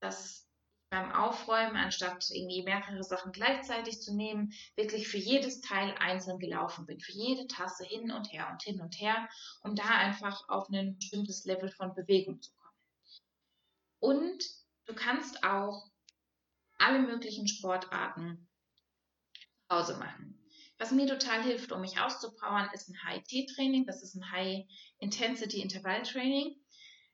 dass 0.00 0.48
beim 0.92 1.10
Aufräumen, 1.10 1.76
anstatt 1.76 2.28
irgendwie 2.30 2.62
mehrere 2.62 3.02
Sachen 3.02 3.32
gleichzeitig 3.32 4.02
zu 4.02 4.14
nehmen, 4.14 4.52
wirklich 4.76 5.08
für 5.08 5.16
jedes 5.16 5.62
Teil 5.62 5.94
einzeln 5.98 6.38
gelaufen 6.38 6.84
bin, 6.84 7.00
für 7.00 7.12
jede 7.12 7.46
Tasse 7.46 7.84
hin 7.84 8.10
und 8.12 8.30
her 8.30 8.50
und 8.52 8.62
hin 8.62 8.80
und 8.80 9.00
her, 9.00 9.28
um 9.62 9.74
da 9.74 9.84
einfach 9.84 10.46
auf 10.50 10.68
ein 10.68 10.96
bestimmtes 10.96 11.46
Level 11.46 11.70
von 11.70 11.94
Bewegung 11.94 12.42
zu 12.42 12.52
kommen. 12.52 12.76
Und 14.00 14.44
du 14.84 14.94
kannst 14.94 15.42
auch 15.44 15.90
alle 16.76 16.98
möglichen 16.98 17.48
Sportarten 17.48 18.48
zu 19.70 19.76
Hause 19.76 19.96
machen. 19.96 20.41
Was 20.82 20.90
mir 20.90 21.06
total 21.06 21.42
hilft, 21.44 21.70
um 21.70 21.80
mich 21.80 22.00
auszupowern, 22.00 22.68
ist 22.74 22.88
ein 22.88 23.00
High-T-Training. 23.04 23.86
Das 23.86 24.02
ist 24.02 24.16
ein 24.16 24.32
High-Intensity-Intervall-Training. 24.32 26.56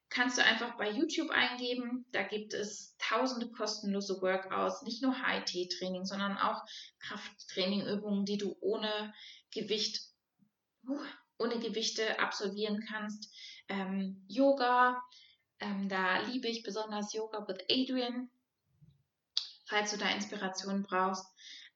Kannst 0.08 0.38
du 0.38 0.42
einfach 0.42 0.78
bei 0.78 0.90
YouTube 0.90 1.28
eingeben. 1.28 2.06
Da 2.10 2.22
gibt 2.22 2.54
es 2.54 2.96
tausende 2.96 3.50
kostenlose 3.50 4.22
Workouts, 4.22 4.80
nicht 4.84 5.02
nur 5.02 5.20
High-T-Training, 5.20 6.06
sondern 6.06 6.38
auch 6.38 6.62
Krafttraining-Übungen, 7.00 8.24
die 8.24 8.38
du 8.38 8.56
ohne 8.60 9.12
Gewicht, 9.52 10.00
uh, 10.88 11.04
ohne 11.38 11.58
Gewichte 11.58 12.20
absolvieren 12.20 12.82
kannst. 12.88 13.30
Ähm, 13.68 14.24
Yoga, 14.28 14.98
ähm, 15.60 15.90
da 15.90 16.22
liebe 16.22 16.48
ich 16.48 16.62
besonders 16.62 17.12
Yoga 17.12 17.46
with 17.46 17.58
Adrian, 17.70 18.30
falls 19.66 19.90
du 19.90 19.98
da 19.98 20.08
Inspiration 20.08 20.84
brauchst. 20.84 21.26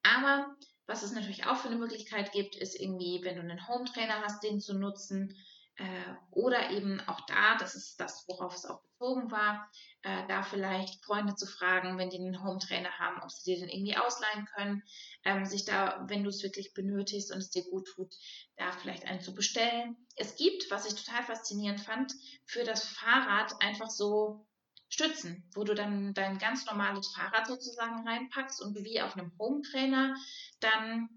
Aber 0.03 0.57
was 0.87 1.03
es 1.03 1.13
natürlich 1.13 1.47
auch 1.47 1.57
für 1.57 1.69
eine 1.69 1.79
Möglichkeit 1.79 2.33
gibt, 2.33 2.57
ist 2.57 2.79
irgendwie, 2.79 3.21
wenn 3.23 3.37
du 3.37 3.43
einen 3.43 3.69
Home 3.69 3.85
Trainer 3.85 4.23
hast, 4.23 4.43
den 4.43 4.61
zu 4.61 4.75
nutzen. 4.75 5.37
Äh, 5.77 6.15
oder 6.31 6.71
eben 6.71 7.01
auch 7.09 7.25
da, 7.27 7.57
das 7.57 7.75
ist 7.75 7.99
das, 7.99 8.27
worauf 8.29 8.55
es 8.55 8.67
auch 8.67 8.83
bezogen 8.83 9.31
war, 9.31 9.71
äh, 10.03 10.27
da 10.29 10.43
vielleicht 10.43 11.03
Freunde 11.05 11.35
zu 11.35 11.47
fragen, 11.47 11.97
wenn 11.97 12.11
die 12.11 12.19
einen 12.19 12.45
Home 12.45 12.59
Trainer 12.59 12.91
haben, 12.99 13.23
ob 13.23 13.31
sie 13.31 13.55
dir 13.55 13.61
den 13.61 13.71
irgendwie 13.71 13.97
ausleihen 13.97 14.47
können, 14.55 14.83
ähm, 15.25 15.47
sich 15.47 15.65
da, 15.65 16.05
wenn 16.09 16.25
du 16.25 16.31
es 16.31 16.43
wirklich 16.43 16.75
benötigst 16.75 17.33
und 17.33 17.39
es 17.39 17.51
dir 17.51 17.65
gut 17.65 17.89
tut, 17.95 18.15
da 18.57 18.71
vielleicht 18.73 19.07
einen 19.07 19.21
zu 19.21 19.35
bestellen. 19.35 19.97
Es 20.17 20.37
gibt, 20.37 20.71
was 20.71 20.87
ich 20.87 21.03
total 21.03 21.23
faszinierend 21.23 21.81
fand, 21.81 22.13
für 22.45 22.65
das 22.65 22.85
Fahrrad 22.85 23.55
einfach 23.61 23.89
so 23.89 24.47
Stützen, 24.93 25.49
wo 25.55 25.65
du 25.65 25.75
dann 25.75 26.13
dein 26.13 26.37
ganz 26.37 26.67
normales 26.67 27.09
Fahrrad 27.15 27.47
sozusagen 27.47 28.07
reinpackst 28.07 28.61
und 28.61 28.77
wie 28.85 29.01
auf 29.01 29.17
einem 29.17 29.33
Home 29.39 29.63
Trainer 29.63 30.15
dann 30.61 31.09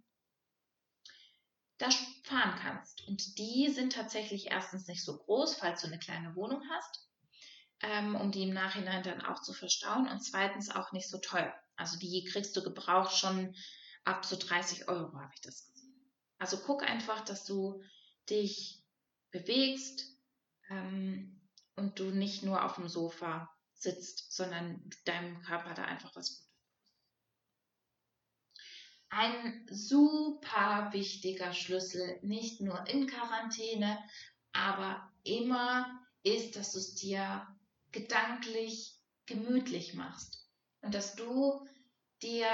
da 1.78 1.90
fahren 2.24 2.58
kannst. 2.62 3.06
Und 3.06 3.38
die 3.38 3.70
sind 3.70 3.92
tatsächlich 3.92 4.48
erstens 4.50 4.88
nicht 4.88 5.04
so 5.04 5.18
groß, 5.18 5.56
falls 5.56 5.82
du 5.82 5.88
eine 5.88 6.00
kleine 6.00 6.34
Wohnung 6.38 6.62
hast, 6.70 7.10
ähm, 7.82 8.16
um 8.16 8.32
die 8.32 8.44
im 8.44 8.54
Nachhinein 8.54 9.04
dann 9.04 9.22
auch 9.22 9.42
zu 9.42 9.52
verstauen 9.52 10.08
und 10.08 10.22
zweitens 10.22 10.70
auch 10.70 10.94
nicht 10.94 11.10
so 11.10 11.18
teuer. 11.18 11.54
Also 11.76 12.00
die 12.00 12.24
kriegst 12.24 12.56
du 12.56 12.64
gebraucht 12.64 13.18
schon 13.18 13.54
ab 14.06 14.24
so 14.24 14.38
30 14.38 14.88
Euro, 14.88 15.20
habe 15.20 15.34
ich 15.34 15.42
das 15.42 15.66
gesehen. 15.74 16.14
Also 16.38 16.60
guck 16.66 16.90
einfach, 16.90 17.26
dass 17.26 17.44
du 17.44 17.84
dich 18.30 18.86
bewegst 19.32 20.18
ähm, 20.70 21.42
und 21.76 22.00
du 22.00 22.06
nicht 22.12 22.42
nur 22.42 22.64
auf 22.64 22.76
dem 22.76 22.88
Sofa 22.88 23.52
sitzt, 23.76 24.32
sondern 24.32 24.90
deinem 25.06 25.42
Körper 25.42 25.74
da 25.74 25.84
einfach 25.84 26.16
was 26.16 26.30
Gutes. 26.30 26.46
Ein 29.10 29.66
super 29.70 30.90
wichtiger 30.92 31.54
Schlüssel, 31.54 32.20
nicht 32.22 32.62
nur 32.62 32.86
in 32.88 33.08
Quarantäne, 33.08 33.98
aber 34.52 35.12
immer 35.24 36.02
ist, 36.24 36.56
dass 36.56 36.72
du 36.72 36.80
es 36.80 36.96
dir 36.96 37.48
gedanklich 37.92 39.00
gemütlich 39.26 39.94
machst 39.94 40.50
und 40.82 40.94
dass 40.94 41.16
du 41.16 41.66
dir 42.22 42.48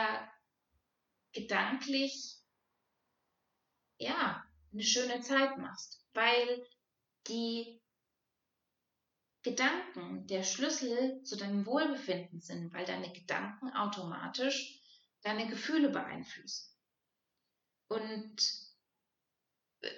gedanklich 1.32 2.38
ja 3.98 4.44
eine 4.72 4.84
schöne 4.84 5.22
Zeit 5.22 5.58
machst, 5.58 6.06
weil 6.14 6.66
die 7.28 7.81
Gedanken 9.44 10.28
der 10.28 10.44
Schlüssel 10.44 11.24
zu 11.24 11.36
deinem 11.36 11.66
Wohlbefinden 11.66 12.42
sind, 12.42 12.74
weil 12.74 12.86
deine 12.86 13.12
Gedanken 13.12 13.72
automatisch 13.74 14.80
deine 15.24 15.48
Gefühle 15.48 15.90
beeinflussen. 15.90 16.76
Und 17.88 18.38
äh, 19.82 19.90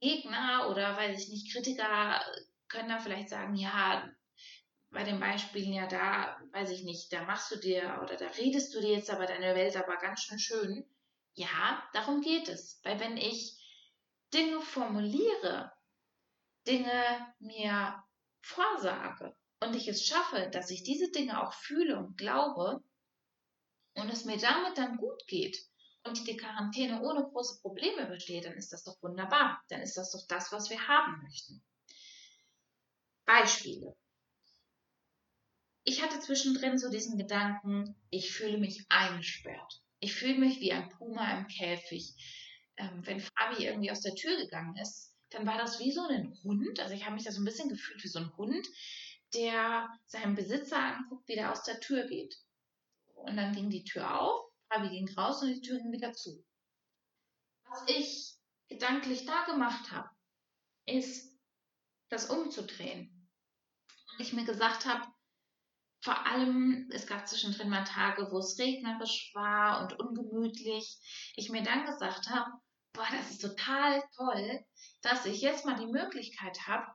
Gegner 0.00 0.68
oder 0.70 0.96
weiß 0.96 1.22
ich 1.22 1.28
nicht, 1.28 1.52
Kritiker 1.52 2.20
können 2.68 2.88
da 2.88 2.98
vielleicht 2.98 3.28
sagen, 3.30 3.54
ja, 3.54 4.08
bei 4.90 5.04
den 5.04 5.20
Beispielen 5.20 5.72
ja 5.72 5.86
da, 5.86 6.40
weiß 6.52 6.70
ich 6.70 6.82
nicht, 6.84 7.12
da 7.12 7.24
machst 7.24 7.50
du 7.50 7.56
dir 7.56 8.00
oder 8.02 8.16
da 8.16 8.26
redest 8.26 8.74
du 8.74 8.80
dir 8.80 8.94
jetzt 8.94 9.10
aber 9.10 9.26
deine 9.26 9.54
Welt 9.54 9.76
aber 9.76 9.96
ganz 9.96 10.22
schön 10.22 10.38
schön. 10.38 10.84
Ja, 11.34 11.82
darum 11.92 12.20
geht 12.20 12.48
es. 12.48 12.80
Weil 12.84 12.98
wenn 13.00 13.16
ich 13.16 13.58
Dinge 14.32 14.60
formuliere, 14.60 15.72
Dinge 16.66 17.34
mir 17.38 18.02
vorsage 18.40 19.36
und 19.60 19.74
ich 19.74 19.88
es 19.88 20.04
schaffe, 20.04 20.48
dass 20.52 20.70
ich 20.70 20.82
diese 20.82 21.10
Dinge 21.10 21.42
auch 21.42 21.52
fühle 21.52 21.98
und 21.98 22.16
glaube 22.16 22.82
und 23.94 24.10
es 24.10 24.24
mir 24.24 24.38
damit 24.38 24.78
dann 24.78 24.96
gut 24.96 25.26
geht 25.26 25.58
und 26.04 26.26
die 26.26 26.36
Quarantäne 26.36 27.02
ohne 27.02 27.22
große 27.22 27.60
Probleme 27.60 28.06
besteht, 28.06 28.44
dann 28.44 28.54
ist 28.54 28.72
das 28.72 28.84
doch 28.84 29.00
wunderbar. 29.02 29.62
Dann 29.68 29.80
ist 29.80 29.96
das 29.96 30.12
doch 30.12 30.26
das, 30.28 30.52
was 30.52 30.70
wir 30.70 30.88
haben 30.88 31.22
möchten. 31.22 31.62
Beispiele. 33.24 33.94
Ich 35.84 36.02
hatte 36.02 36.20
zwischendrin 36.20 36.78
so 36.78 36.90
diesen 36.90 37.18
Gedanken, 37.18 37.94
ich 38.10 38.32
fühle 38.32 38.58
mich 38.58 38.84
eingesperrt. 38.88 39.82
Ich 40.00 40.14
fühle 40.14 40.38
mich 40.38 40.60
wie 40.60 40.72
ein 40.72 40.88
Puma 40.90 41.38
im 41.38 41.46
Käfig. 41.48 42.14
Ähm, 42.76 43.04
wenn 43.06 43.20
Fabi 43.20 43.64
irgendwie 43.64 43.90
aus 43.90 44.02
der 44.02 44.14
Tür 44.14 44.36
gegangen 44.36 44.76
ist, 44.76 45.14
dann 45.30 45.46
war 45.46 45.58
das 45.58 45.78
wie 45.78 45.92
so 45.92 46.06
ein 46.06 46.38
Hund. 46.42 46.80
Also 46.80 46.94
ich 46.94 47.04
habe 47.04 47.14
mich 47.14 47.24
da 47.24 47.32
so 47.32 47.40
ein 47.40 47.44
bisschen 47.44 47.68
gefühlt 47.68 48.02
wie 48.02 48.08
so 48.08 48.18
ein 48.18 48.36
Hund, 48.36 48.66
der 49.34 49.88
seinen 50.06 50.34
Besitzer 50.34 50.78
anguckt, 50.78 51.28
wie 51.28 51.34
der 51.34 51.52
aus 51.52 51.62
der 51.64 51.80
Tür 51.80 52.06
geht. 52.06 52.36
Und 53.14 53.36
dann 53.36 53.52
ging 53.52 53.68
die 53.68 53.84
Tür 53.84 54.20
auf, 54.20 54.50
Fabi 54.68 54.88
ging 54.90 55.08
raus 55.16 55.42
und 55.42 55.48
die 55.48 55.60
Tür 55.60 55.78
ging 55.78 55.92
wieder 55.92 56.12
zu. 56.12 56.44
Was 57.64 57.82
ich 57.88 58.34
gedanklich 58.68 59.26
da 59.26 59.44
gemacht 59.44 59.90
habe, 59.92 60.08
ist, 60.86 61.36
das 62.08 62.30
umzudrehen. 62.30 63.28
Und 64.12 64.20
ich 64.20 64.32
mir 64.32 64.44
gesagt 64.44 64.86
habe, 64.86 65.06
vor 66.00 66.26
allem, 66.26 66.88
es 66.92 67.06
gab 67.06 67.26
zwischendrin 67.28 67.68
mal 67.68 67.84
Tage, 67.84 68.28
wo 68.30 68.38
es 68.38 68.58
regnerisch 68.58 69.32
war 69.34 69.82
und 69.82 69.98
ungemütlich. 69.98 70.98
Ich 71.36 71.50
mir 71.50 71.62
dann 71.62 71.84
gesagt 71.84 72.30
habe, 72.30 72.50
boah, 72.92 73.06
das 73.12 73.30
ist 73.30 73.42
total 73.42 74.02
toll, 74.16 74.64
dass 75.02 75.26
ich 75.26 75.40
jetzt 75.40 75.64
mal 75.64 75.78
die 75.78 75.86
Möglichkeit 75.86 76.66
habe, 76.66 76.86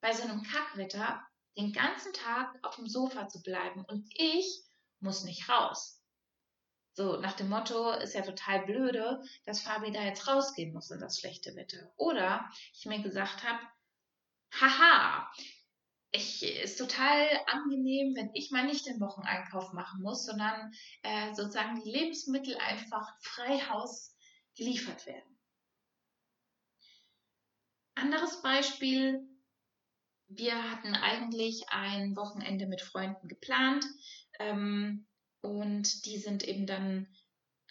bei 0.00 0.12
so 0.12 0.24
einem 0.24 0.42
Kackwetter 0.42 1.22
den 1.56 1.72
ganzen 1.72 2.12
Tag 2.12 2.54
auf 2.62 2.76
dem 2.76 2.88
Sofa 2.88 3.28
zu 3.28 3.42
bleiben 3.42 3.84
und 3.84 4.08
ich 4.14 4.62
muss 5.00 5.24
nicht 5.24 5.48
raus. 5.48 6.00
So, 6.94 7.16
nach 7.16 7.32
dem 7.32 7.48
Motto, 7.48 7.92
ist 7.92 8.14
ja 8.14 8.22
total 8.22 8.66
blöde, 8.66 9.22
dass 9.44 9.62
Fabi 9.62 9.92
da 9.92 10.02
jetzt 10.02 10.28
rausgehen 10.28 10.74
muss 10.74 10.90
in 10.90 11.00
das 11.00 11.18
schlechte 11.18 11.56
Wetter. 11.56 11.90
Oder 11.96 12.50
ich 12.74 12.84
mir 12.84 13.02
gesagt 13.02 13.42
habe, 13.44 13.60
haha, 14.60 15.32
ich, 16.10 16.42
ist 16.42 16.76
total 16.76 17.26
angenehm, 17.46 18.14
wenn 18.14 18.30
ich 18.34 18.50
mal 18.50 18.66
nicht 18.66 18.86
den 18.86 19.00
Wocheneinkauf 19.00 19.72
machen 19.72 20.02
muss, 20.02 20.26
sondern 20.26 20.72
äh, 21.02 21.34
sozusagen 21.34 21.82
die 21.82 21.90
Lebensmittel 21.90 22.56
einfach 22.58 23.08
frei 23.22 23.58
Haus 23.60 24.11
geliefert 24.56 25.06
werden. 25.06 25.38
Anderes 27.94 28.42
Beispiel. 28.42 29.28
Wir 30.28 30.70
hatten 30.70 30.94
eigentlich 30.94 31.64
ein 31.68 32.16
Wochenende 32.16 32.66
mit 32.66 32.80
Freunden 32.80 33.28
geplant 33.28 33.84
ähm, 34.38 35.06
und 35.42 36.06
die 36.06 36.18
sind 36.18 36.42
eben 36.42 36.66
dann 36.66 37.06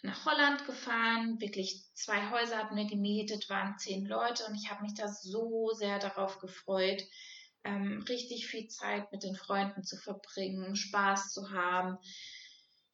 nach 0.02 0.24
Holland 0.26 0.64
gefahren. 0.66 1.40
Wirklich 1.40 1.84
zwei 1.94 2.30
Häuser 2.30 2.58
hatten 2.58 2.76
wir 2.76 2.86
gemietet, 2.86 3.48
waren 3.48 3.78
zehn 3.78 4.06
Leute 4.06 4.44
und 4.46 4.54
ich 4.54 4.70
habe 4.70 4.82
mich 4.82 4.94
da 4.94 5.08
so 5.08 5.70
sehr 5.74 5.98
darauf 5.98 6.38
gefreut, 6.38 7.02
ähm, 7.64 8.04
richtig 8.08 8.46
viel 8.46 8.68
Zeit 8.68 9.10
mit 9.12 9.22
den 9.22 9.36
Freunden 9.36 9.84
zu 9.84 9.96
verbringen, 9.96 10.76
Spaß 10.76 11.32
zu 11.32 11.50
haben. 11.50 11.98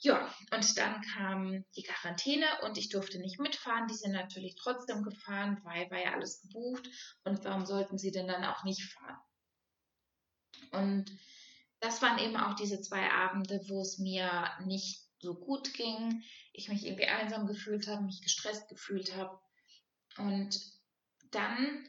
Ja, 0.00 0.32
und 0.52 0.78
dann 0.78 1.02
kam 1.02 1.64
die 1.74 1.82
Quarantäne 1.82 2.46
und 2.62 2.78
ich 2.78 2.88
durfte 2.88 3.18
nicht 3.18 3.40
mitfahren. 3.40 3.88
Die 3.88 3.96
sind 3.96 4.12
natürlich 4.12 4.54
trotzdem 4.54 5.02
gefahren, 5.02 5.60
weil 5.64 5.90
war 5.90 5.98
ja 5.98 6.12
alles 6.12 6.40
gebucht. 6.42 6.88
Und 7.24 7.44
warum 7.44 7.66
sollten 7.66 7.98
sie 7.98 8.12
denn 8.12 8.28
dann 8.28 8.44
auch 8.44 8.62
nicht 8.62 8.82
fahren? 8.92 9.18
Und 10.70 11.10
das 11.80 12.00
waren 12.00 12.18
eben 12.18 12.36
auch 12.36 12.54
diese 12.54 12.80
zwei 12.80 13.10
Abende, 13.10 13.60
wo 13.68 13.80
es 13.80 13.98
mir 13.98 14.50
nicht 14.64 15.02
so 15.20 15.34
gut 15.34 15.74
ging, 15.74 16.22
ich 16.52 16.68
mich 16.68 16.86
irgendwie 16.86 17.06
einsam 17.06 17.46
gefühlt 17.46 17.88
habe, 17.88 18.02
mich 18.02 18.22
gestresst 18.22 18.68
gefühlt 18.68 19.16
habe. 19.16 19.40
Und 20.16 20.60
dann 21.32 21.88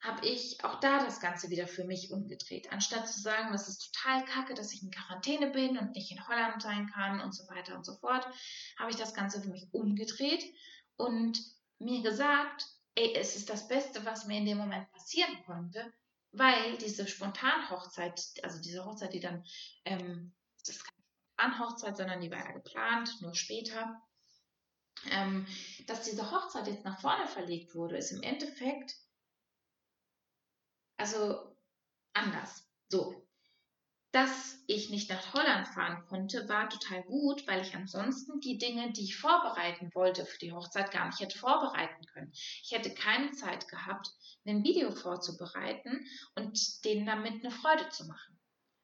habe 0.00 0.26
ich 0.26 0.62
auch 0.62 0.78
da 0.80 1.04
das 1.04 1.20
Ganze 1.20 1.50
wieder 1.50 1.66
für 1.66 1.84
mich 1.84 2.10
umgedreht. 2.10 2.72
Anstatt 2.72 3.08
zu 3.08 3.20
sagen, 3.20 3.52
das 3.52 3.68
ist 3.68 3.92
total 3.92 4.24
kacke, 4.24 4.54
dass 4.54 4.72
ich 4.72 4.82
in 4.82 4.90
Quarantäne 4.90 5.50
bin 5.50 5.78
und 5.78 5.92
nicht 5.92 6.10
in 6.12 6.26
Holland 6.28 6.62
sein 6.62 6.88
kann 6.88 7.20
und 7.20 7.32
so 7.32 7.48
weiter 7.48 7.76
und 7.76 7.84
so 7.84 7.94
fort, 7.96 8.26
habe 8.78 8.90
ich 8.90 8.96
das 8.96 9.14
Ganze 9.14 9.40
für 9.40 9.48
mich 9.48 9.68
umgedreht 9.72 10.44
und 10.96 11.40
mir 11.78 12.02
gesagt, 12.02 12.66
ey, 12.94 13.14
es 13.14 13.36
ist 13.36 13.50
das 13.50 13.68
Beste, 13.68 14.04
was 14.04 14.26
mir 14.26 14.38
in 14.38 14.46
dem 14.46 14.58
Moment 14.58 14.90
passieren 14.92 15.42
konnte, 15.44 15.92
weil 16.32 16.76
diese 16.78 17.06
Spontanhochzeit, 17.06 18.20
also 18.42 18.60
diese 18.60 18.84
Hochzeit, 18.84 19.12
die 19.12 19.20
dann, 19.20 19.44
ähm, 19.84 20.34
das 20.64 20.76
ist 20.76 20.84
keine 20.84 21.52
Spontanhochzeit, 21.52 21.96
sondern 21.96 22.20
die 22.20 22.30
war 22.30 22.38
ja 22.38 22.52
geplant, 22.52 23.10
nur 23.22 23.34
später, 23.34 24.00
ähm, 25.10 25.46
dass 25.86 26.02
diese 26.02 26.30
Hochzeit 26.30 26.66
jetzt 26.66 26.84
nach 26.84 27.00
vorne 27.00 27.26
verlegt 27.26 27.74
wurde, 27.74 27.96
ist 27.96 28.12
im 28.12 28.22
Endeffekt 28.22 28.96
also 30.96 31.56
anders. 32.12 32.68
So. 32.88 33.22
Dass 34.12 34.62
ich 34.66 34.88
nicht 34.88 35.10
nach 35.10 35.34
Holland 35.34 35.68
fahren 35.68 36.06
konnte, 36.06 36.48
war 36.48 36.70
total 36.70 37.02
gut, 37.02 37.46
weil 37.46 37.60
ich 37.60 37.74
ansonsten 37.74 38.40
die 38.40 38.56
Dinge, 38.56 38.92
die 38.92 39.04
ich 39.04 39.18
vorbereiten 39.18 39.90
wollte 39.94 40.24
für 40.24 40.38
die 40.38 40.52
Hochzeit, 40.52 40.90
gar 40.90 41.06
nicht 41.06 41.20
hätte 41.20 41.38
vorbereiten 41.38 42.06
können. 42.06 42.32
Ich 42.32 42.70
hätte 42.70 42.94
keine 42.94 43.32
Zeit 43.32 43.68
gehabt, 43.68 44.10
ein 44.46 44.64
Video 44.64 44.90
vorzubereiten 44.90 46.06
und 46.34 46.84
denen 46.84 47.04
damit 47.04 47.44
eine 47.44 47.50
Freude 47.50 47.88
zu 47.90 48.06
machen. 48.06 48.40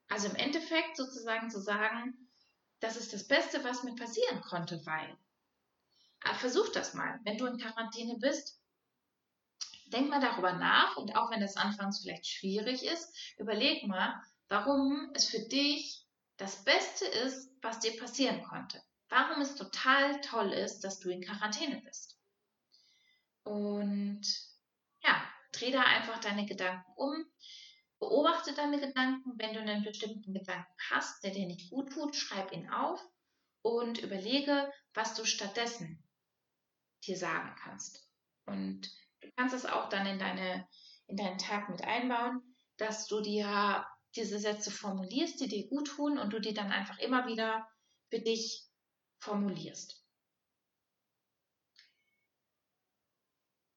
Also 0.09 0.29
im 0.29 0.37
Endeffekt 0.37 0.99
sozusagen 0.99 1.49
zu 1.49 1.61
sagen, 1.61 2.29
das 2.81 2.97
ist 2.97 3.15
das 3.15 3.27
Beste, 3.27 3.65
was 3.65 3.85
mir 3.85 3.95
passieren 3.95 4.43
konnte, 4.43 4.85
weil. 4.85 5.17
Aber 6.25 6.35
versuch 6.35 6.69
das 6.73 6.93
mal. 6.93 7.21
Wenn 7.25 7.39
du 7.39 7.47
in 7.47 7.59
Quarantäne 7.59 8.19
bist, 8.19 8.62
denk 9.93 10.09
mal 10.09 10.21
darüber 10.21 10.53
nach 10.53 10.97
und 10.97 11.17
auch 11.17 11.31
wenn 11.31 11.41
das 11.41 11.57
anfangs 11.57 12.01
vielleicht 12.01 12.27
schwierig 12.27 12.85
ist, 12.85 13.15
überleg 13.39 13.87
mal, 13.87 14.21
warum 14.49 15.11
es 15.15 15.27
für 15.27 15.41
dich 15.41 16.05
das 16.37 16.65
Beste 16.65 17.05
ist, 17.05 17.51
was 17.63 17.79
dir 17.81 17.97
passieren 17.97 18.43
konnte. 18.43 18.83
Warum 19.09 19.43
es 19.43 19.55
total 19.55 20.21
toll 20.23 20.53
ist, 20.53 20.81
dass 20.81 20.99
du 20.99 21.11
in 21.11 21.23
Quarantäne 21.23 21.83
bist. 21.85 22.19
Und 23.45 24.23
ja, 25.05 25.23
dreh 25.53 25.71
da 25.71 25.83
einfach 25.83 26.19
deine 26.19 26.47
Gedanken 26.47 26.91
um. 26.97 27.27
Beobachte 27.99 28.55
deine 28.55 28.81
Gedanken. 28.81 29.33
Wenn 29.37 29.55
du 29.55 29.61
einen 29.61 29.85
bestimmten 29.85 30.33
Gedanken 30.33 30.73
hast, 30.91 31.23
der 31.23 31.33
dir 31.33 31.47
nicht 31.47 31.71
gut 31.71 31.93
tut, 31.93 32.17
schreib 32.17 32.53
ihn 32.53 32.71
auf 32.71 33.01
und 33.63 33.99
überlege, 33.99 34.73
was 34.95 35.15
du 35.15 35.25
stattdessen 35.25 36.03
dir 37.05 37.17
sagen 37.17 37.55
kannst. 37.63 38.09
Und 38.47 38.91
kannst 39.37 39.55
es 39.55 39.67
auch 39.67 39.89
dann 39.89 40.07
in, 40.07 40.19
deine, 40.19 40.67
in 41.07 41.17
deinen 41.17 41.39
Tag 41.39 41.69
mit 41.69 41.83
einbauen, 41.83 42.41
dass 42.77 43.07
du 43.07 43.21
dir 43.21 43.87
diese 44.15 44.39
Sätze 44.39 44.71
formulierst, 44.71 45.41
die 45.41 45.49
dir 45.49 45.69
gut 45.69 45.89
tun 45.89 46.19
und 46.19 46.33
du 46.33 46.41
die 46.41 46.55
dann 46.55 46.71
einfach 46.71 46.99
immer 46.99 47.27
wieder 47.27 47.67
für 48.11 48.21
dich 48.21 48.67
formulierst. 49.19 50.03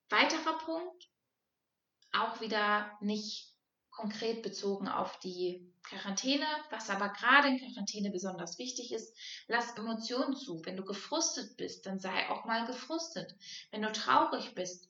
Weiterer 0.10 0.58
Punkt, 0.60 1.10
auch 2.12 2.40
wieder 2.42 2.98
nicht 3.02 3.56
konkret 3.96 4.44
bezogen 4.44 4.88
auf 4.88 5.20
die 5.20 5.74
Quarantäne, 5.84 6.46
was 6.70 6.90
aber 6.90 7.10
gerade 7.10 7.48
in 7.48 7.60
Quarantäne 7.60 8.12
besonders 8.12 8.58
wichtig 8.60 8.92
ist, 8.92 9.16
lass 9.48 9.78
Emotionen 9.78 10.36
zu. 10.36 10.62
Wenn 10.66 10.78
du 10.78 10.84
gefrustet 10.84 11.56
bist, 11.58 11.86
dann 11.86 12.00
sei 12.00 12.30
auch 12.30 12.46
mal 12.46 12.66
gefrustet. 12.66 13.36
Wenn 13.72 13.82
du 13.82 13.92
traurig 13.92 14.54
bist, 14.54 14.90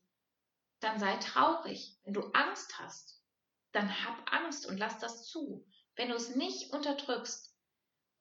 dann 0.79 0.99
sei 0.99 1.15
traurig. 1.17 1.97
Wenn 2.03 2.13
du 2.13 2.21
Angst 2.33 2.79
hast, 2.79 3.21
dann 3.71 3.89
hab 4.05 4.31
Angst 4.31 4.65
und 4.67 4.77
lass 4.77 4.99
das 4.99 5.27
zu. 5.27 5.67
Wenn 5.95 6.09
du 6.09 6.15
es 6.15 6.35
nicht 6.35 6.71
unterdrückst, 6.73 7.55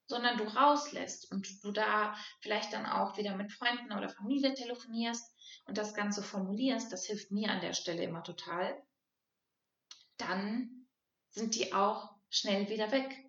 sondern 0.06 0.36
du 0.36 0.44
rauslässt 0.44 1.30
und 1.30 1.64
du 1.64 1.72
da 1.72 2.14
vielleicht 2.40 2.72
dann 2.72 2.86
auch 2.86 3.16
wieder 3.16 3.36
mit 3.36 3.52
Freunden 3.52 3.92
oder 3.92 4.08
Familie 4.08 4.54
telefonierst 4.54 5.34
und 5.66 5.78
das 5.78 5.94
Ganze 5.94 6.22
formulierst, 6.22 6.92
das 6.92 7.06
hilft 7.06 7.30
mir 7.30 7.50
an 7.50 7.60
der 7.60 7.72
Stelle 7.72 8.02
immer 8.02 8.22
total, 8.22 8.82
dann 10.18 10.86
sind 11.30 11.54
die 11.54 11.72
auch 11.72 12.14
schnell 12.28 12.68
wieder 12.68 12.92
weg. 12.92 13.24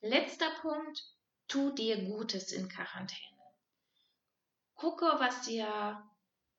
Letzter 0.00 0.50
Punkt, 0.62 1.02
tu 1.48 1.70
dir 1.72 2.04
Gutes 2.04 2.52
in 2.52 2.68
Quarantäne. 2.68 3.36
Gucke, 4.74 5.06
was 5.18 5.42
dir 5.42 6.02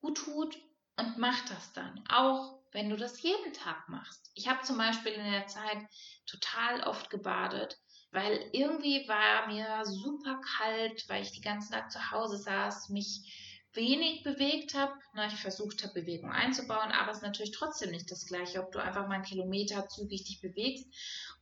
gut 0.02 0.18
tut 0.18 0.67
und 0.98 1.18
mach 1.18 1.40
das 1.46 1.74
dann, 1.74 2.04
auch 2.10 2.60
wenn 2.72 2.90
du 2.90 2.98
das 2.98 3.22
jeden 3.22 3.54
Tag 3.54 3.88
machst. 3.88 4.32
Ich 4.34 4.48
habe 4.48 4.62
zum 4.64 4.78
Beispiel 4.78 5.14
in 5.14 5.32
der 5.32 5.48
Zeit 5.48 5.78
total 6.26 6.84
oft 6.84 7.10
gebadet, 7.10 7.78
weil 8.12 8.50
irgendwie 8.52 9.08
war 9.08 9.48
mir 9.48 9.86
super 9.86 10.42
kalt, 10.58 11.08
weil 11.08 11.24
ich 11.24 11.32
die 11.32 11.42
ganze 11.42 11.72
Tag 11.72 11.92
zu 11.92 12.12
Hause 12.12 12.38
saß, 12.38 12.90
mich 12.90 13.64
wenig 13.74 14.24
bewegt 14.24 14.74
habe. 14.74 14.94
Ich 15.28 15.40
versucht 15.40 15.84
habe, 15.84 16.02
Bewegung 16.02 16.32
einzubauen, 16.32 16.92
aber 16.92 17.12
es 17.12 17.18
ist 17.18 17.24
natürlich 17.24 17.52
trotzdem 17.52 17.92
nicht 17.92 18.10
das 18.10 18.26
Gleiche, 18.26 18.62
ob 18.62 18.72
du 18.72 18.80
einfach 18.80 19.08
mal 19.08 19.16
einen 19.16 19.24
Kilometer 19.24 19.88
zügig 19.88 20.24
dich 20.26 20.42
bewegst 20.42 20.88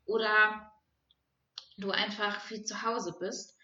oder 0.05 0.71
du 1.77 1.91
einfach 1.91 2.41
viel 2.41 2.63
zu 2.63 2.81
Hause 2.81 3.15
bist. 3.19 3.57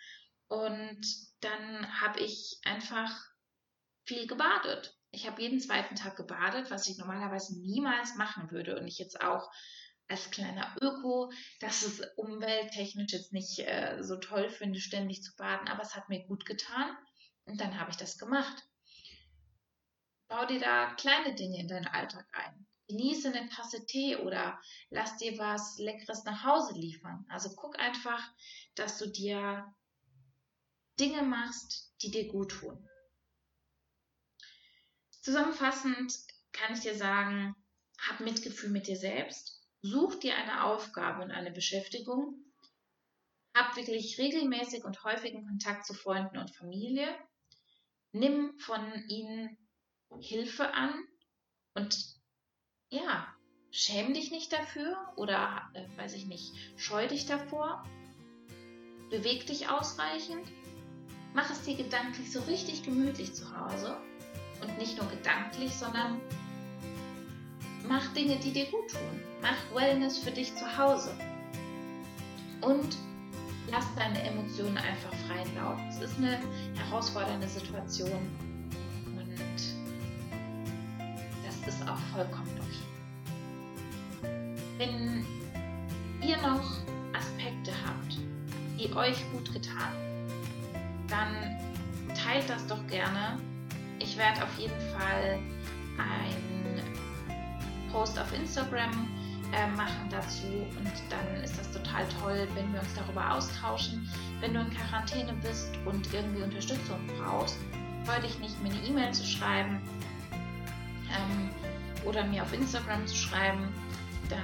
Und 0.47 1.01
dann 1.41 2.01
habe 2.01 2.19
ich 2.19 2.59
einfach 2.63 3.13
viel 4.05 4.27
gebadet 4.27 4.97
ich 5.11 5.27
habe 5.27 5.41
jeden 5.41 5.59
zweiten 5.59 5.95
Tag 5.95 6.15
gebadet, 6.15 6.71
was 6.71 6.87
ich 6.87 6.97
normalerweise 6.97 7.59
niemals 7.59 8.15
machen 8.15 8.49
würde 8.49 8.79
und 8.79 8.87
ich 8.87 8.97
jetzt 8.97 9.21
auch 9.21 9.51
als 10.07 10.31
kleiner 10.31 10.75
Öko, 10.81 11.31
dass 11.59 11.83
es 11.83 12.01
umwelttechnisch 12.15 13.11
jetzt 13.13 13.33
nicht 13.33 13.59
äh, 13.59 14.01
so 14.01 14.17
toll 14.17 14.49
finde, 14.49 14.79
ständig 14.79 15.23
zu 15.23 15.35
baden, 15.35 15.67
aber 15.67 15.81
es 15.81 15.95
hat 15.95 16.09
mir 16.09 16.25
gut 16.25 16.45
getan 16.45 16.97
und 17.45 17.61
dann 17.61 17.79
habe 17.79 17.91
ich 17.91 17.97
das 17.97 18.17
gemacht. 18.17 18.63
Bau 20.27 20.45
dir 20.45 20.59
da 20.59 20.93
kleine 20.95 21.35
Dinge 21.35 21.59
in 21.59 21.67
deinen 21.67 21.87
Alltag 21.87 22.25
ein. 22.31 22.67
Genieße 22.87 23.29
eine 23.29 23.49
Tasse 23.49 23.85
Tee 23.85 24.17
oder 24.17 24.59
lass 24.89 25.17
dir 25.17 25.37
was 25.37 25.77
Leckeres 25.77 26.23
nach 26.23 26.43
Hause 26.43 26.73
liefern. 26.73 27.25
Also 27.29 27.53
guck 27.55 27.79
einfach, 27.79 28.21
dass 28.75 28.97
du 28.97 29.07
dir 29.07 29.73
Dinge 30.99 31.21
machst, 31.23 31.93
die 32.01 32.11
dir 32.11 32.27
gut 32.27 32.51
tun. 32.51 32.87
Zusammenfassend 35.21 36.17
kann 36.51 36.73
ich 36.73 36.81
dir 36.81 36.95
sagen, 36.95 37.55
hab 37.99 38.19
Mitgefühl 38.19 38.71
mit 38.71 38.87
dir 38.87 38.97
selbst, 38.97 39.61
such 39.83 40.15
dir 40.15 40.35
eine 40.35 40.65
Aufgabe 40.65 41.23
und 41.23 41.31
eine 41.31 41.51
Beschäftigung, 41.51 42.43
hab 43.55 43.75
wirklich 43.75 44.17
regelmäßig 44.17 44.83
und 44.83 45.03
häufigen 45.03 45.45
Kontakt 45.45 45.85
zu 45.85 45.93
Freunden 45.93 46.37
und 46.37 46.55
Familie, 46.55 47.07
nimm 48.11 48.57
von 48.57 48.81
ihnen 49.09 49.57
Hilfe 50.19 50.73
an 50.73 50.93
und 51.75 51.97
ja, 52.89 53.27
schäm 53.69 54.13
dich 54.13 54.31
nicht 54.31 54.51
dafür 54.51 55.13
oder, 55.15 55.69
äh, 55.73 55.87
weiß 55.97 56.15
ich 56.15 56.25
nicht, 56.25 56.51
scheu 56.77 57.07
dich 57.07 57.27
davor, 57.27 57.87
beweg 59.11 59.45
dich 59.45 59.69
ausreichend, 59.69 60.51
mach 61.33 61.49
es 61.51 61.61
dir 61.61 61.75
gedanklich 61.75 62.31
so 62.31 62.41
richtig 62.41 62.83
gemütlich 62.83 63.33
zu 63.33 63.55
Hause 63.55 64.01
und 64.61 64.77
nicht 64.77 64.97
nur 64.97 65.09
gedanklich, 65.09 65.73
sondern 65.73 66.19
mach 67.87 68.05
Dinge, 68.13 68.37
die 68.37 68.51
dir 68.51 68.65
gut 68.65 68.89
tun. 68.91 69.21
Mach 69.41 69.75
Wellness 69.75 70.19
für 70.19 70.31
dich 70.31 70.55
zu 70.55 70.77
Hause. 70.77 71.11
Und 72.61 72.95
lass 73.71 73.85
deine 73.95 74.21
Emotionen 74.21 74.77
einfach 74.77 75.13
freien 75.27 75.55
Lauf. 75.55 75.79
Es 75.89 76.01
ist 76.01 76.17
eine 76.17 76.39
herausfordernde 76.75 77.47
Situation 77.47 78.11
und 79.05 79.35
das 81.45 81.73
ist 81.73 81.87
auch 81.87 81.97
vollkommen 82.13 82.51
okay. 82.59 82.81
Wenn 84.77 85.25
ihr 86.21 86.37
noch 86.37 86.63
Aspekte 87.13 87.71
habt, 87.85 88.17
die 88.79 88.93
euch 88.95 89.17
gut 89.31 89.51
getan, 89.53 89.93
dann 91.07 91.59
teilt 92.15 92.49
das 92.49 92.65
doch 92.67 92.85
gerne 92.87 93.39
ich 94.01 94.17
werde 94.17 94.43
auf 94.43 94.57
jeden 94.57 94.79
Fall 94.91 95.39
einen 95.97 96.81
Post 97.91 98.17
auf 98.19 98.33
Instagram 98.33 99.07
äh, 99.53 99.67
machen 99.75 100.07
dazu 100.09 100.47
und 100.47 100.91
dann 101.09 101.43
ist 101.43 101.57
das 101.59 101.71
total 101.71 102.05
toll, 102.21 102.47
wenn 102.55 102.71
wir 102.73 102.79
uns 102.79 102.93
darüber 102.95 103.33
austauschen. 103.33 104.07
Wenn 104.39 104.53
du 104.53 104.61
in 104.61 104.69
Quarantäne 104.69 105.33
bist 105.41 105.69
und 105.85 106.11
irgendwie 106.13 106.41
Unterstützung 106.41 106.99
brauchst, 107.19 107.57
freue 108.05 108.21
dich 108.21 108.39
nicht, 108.39 108.61
mir 108.63 108.71
eine 108.71 108.81
E-Mail 108.87 109.11
zu 109.13 109.25
schreiben 109.25 109.81
ähm, 110.31 111.49
oder 112.05 112.23
mir 112.23 112.43
auf 112.43 112.53
Instagram 112.53 113.05
zu 113.05 113.15
schreiben. 113.15 113.67
Dann 114.29 114.41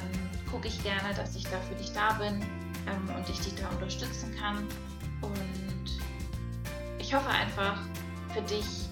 gucke 0.52 0.68
ich 0.68 0.84
gerne, 0.84 1.14
dass 1.16 1.36
ich 1.36 1.44
da 1.44 1.58
für 1.62 1.76
dich 1.76 1.94
da 1.94 2.14
bin 2.14 2.42
ähm, 2.42 3.16
und 3.16 3.30
ich 3.30 3.40
dich 3.40 3.56
da 3.56 3.70
unterstützen 3.70 4.36
kann. 4.38 4.58
Und 5.22 6.00
ich 7.00 7.14
hoffe 7.14 7.30
einfach 7.30 7.80
für 8.34 8.42
dich, 8.42 8.87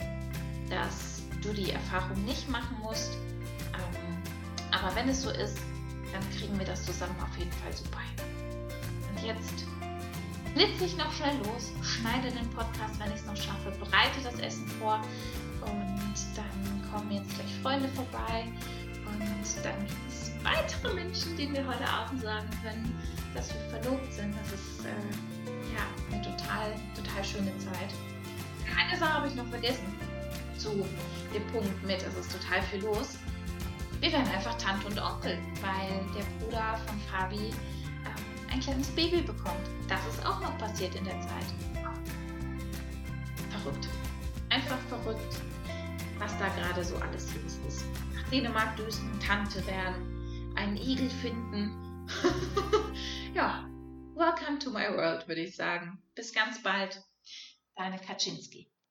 dass 0.69 1.21
du 1.41 1.53
die 1.53 1.71
Erfahrung 1.71 2.23
nicht 2.25 2.49
machen 2.49 2.77
musst, 2.81 3.13
ähm, 3.73 4.17
Aber 4.71 4.93
wenn 4.95 5.09
es 5.09 5.21
so 5.21 5.29
ist, 5.29 5.57
dann 6.11 6.21
kriegen 6.37 6.57
wir 6.57 6.65
das 6.65 6.85
zusammen 6.85 7.15
auf 7.21 7.37
jeden 7.37 7.51
Fall 7.51 7.73
super 7.73 7.99
hin. 7.99 8.25
Und 9.09 9.23
jetzt 9.25 9.65
blitze 10.53 10.85
ich 10.85 10.97
noch 10.97 11.11
schnell 11.13 11.35
los, 11.37 11.71
schneide 11.81 12.31
den 12.31 12.49
Podcast, 12.51 12.99
wenn 12.99 13.09
ich 13.09 13.15
es 13.15 13.25
noch 13.25 13.35
schaffe, 13.35 13.71
bereite 13.79 14.21
das 14.23 14.39
Essen 14.39 14.67
vor 14.79 15.01
und 15.61 16.15
dann 16.35 16.91
kommen 16.91 17.11
jetzt 17.11 17.33
gleich 17.35 17.59
Freunde 17.61 17.89
vorbei 17.89 18.47
und 19.05 19.19
dann 19.63 19.87
gibt 19.87 20.07
es 20.07 20.31
weitere 20.43 20.93
Menschen, 20.93 21.35
denen 21.35 21.53
wir 21.55 21.67
heute 21.67 21.87
Abend 21.87 22.21
sagen 22.21 22.49
können, 22.63 22.95
dass 23.33 23.49
wir 23.49 23.79
verlobt 23.79 24.13
sind. 24.13 24.33
Das 24.33 24.53
ist 24.53 24.85
äh, 24.85 25.75
ja 25.75 25.83
eine 26.11 26.21
total, 26.21 26.75
total 26.95 27.23
schöne 27.23 27.57
Zeit. 27.57 27.91
Eine 28.79 28.97
Sache 28.97 29.13
habe 29.13 29.27
ich 29.27 29.35
noch 29.35 29.47
vergessen 29.47 29.85
zu 30.65 30.85
dem 31.33 31.45
Punkt 31.47 31.83
mit, 31.83 32.01
es 32.01 32.15
ist 32.15 32.31
total 32.31 32.61
viel 32.63 32.83
los. 32.83 33.17
Wir 33.99 34.11
werden 34.11 34.27
einfach 34.27 34.57
Tante 34.57 34.87
und 34.87 34.99
Onkel, 34.99 35.37
weil 35.61 36.05
der 36.15 36.25
Bruder 36.39 36.77
von 36.85 36.99
Fabi 37.01 37.49
ähm, 37.49 38.51
ein 38.51 38.59
kleines 38.59 38.89
Baby 38.89 39.21
bekommt. 39.21 39.69
Das 39.87 40.05
ist 40.07 40.25
auch 40.25 40.39
noch 40.41 40.57
passiert 40.57 40.95
in 40.95 41.05
der 41.05 41.19
Zeit. 41.21 41.45
Verrückt. 43.51 43.87
Einfach 44.49 44.79
verrückt, 44.89 45.41
was 46.17 46.37
da 46.39 46.47
gerade 46.49 46.83
so 46.83 46.95
alles 46.97 47.33
los 47.35 47.59
ist. 47.67 47.85
Nach 48.15 48.27
Dänemark 48.29 48.75
düsen, 48.75 49.19
Tante 49.19 49.65
werden, 49.67 50.53
einen 50.55 50.77
Igel 50.77 51.09
finden. 51.09 52.07
ja, 53.33 53.69
welcome 54.15 54.57
to 54.59 54.71
my 54.71 54.87
world, 54.89 55.27
würde 55.27 55.41
ich 55.41 55.55
sagen. 55.55 56.01
Bis 56.15 56.33
ganz 56.33 56.61
bald. 56.63 57.03
Deine 57.75 57.99
Kaczynski. 57.99 58.69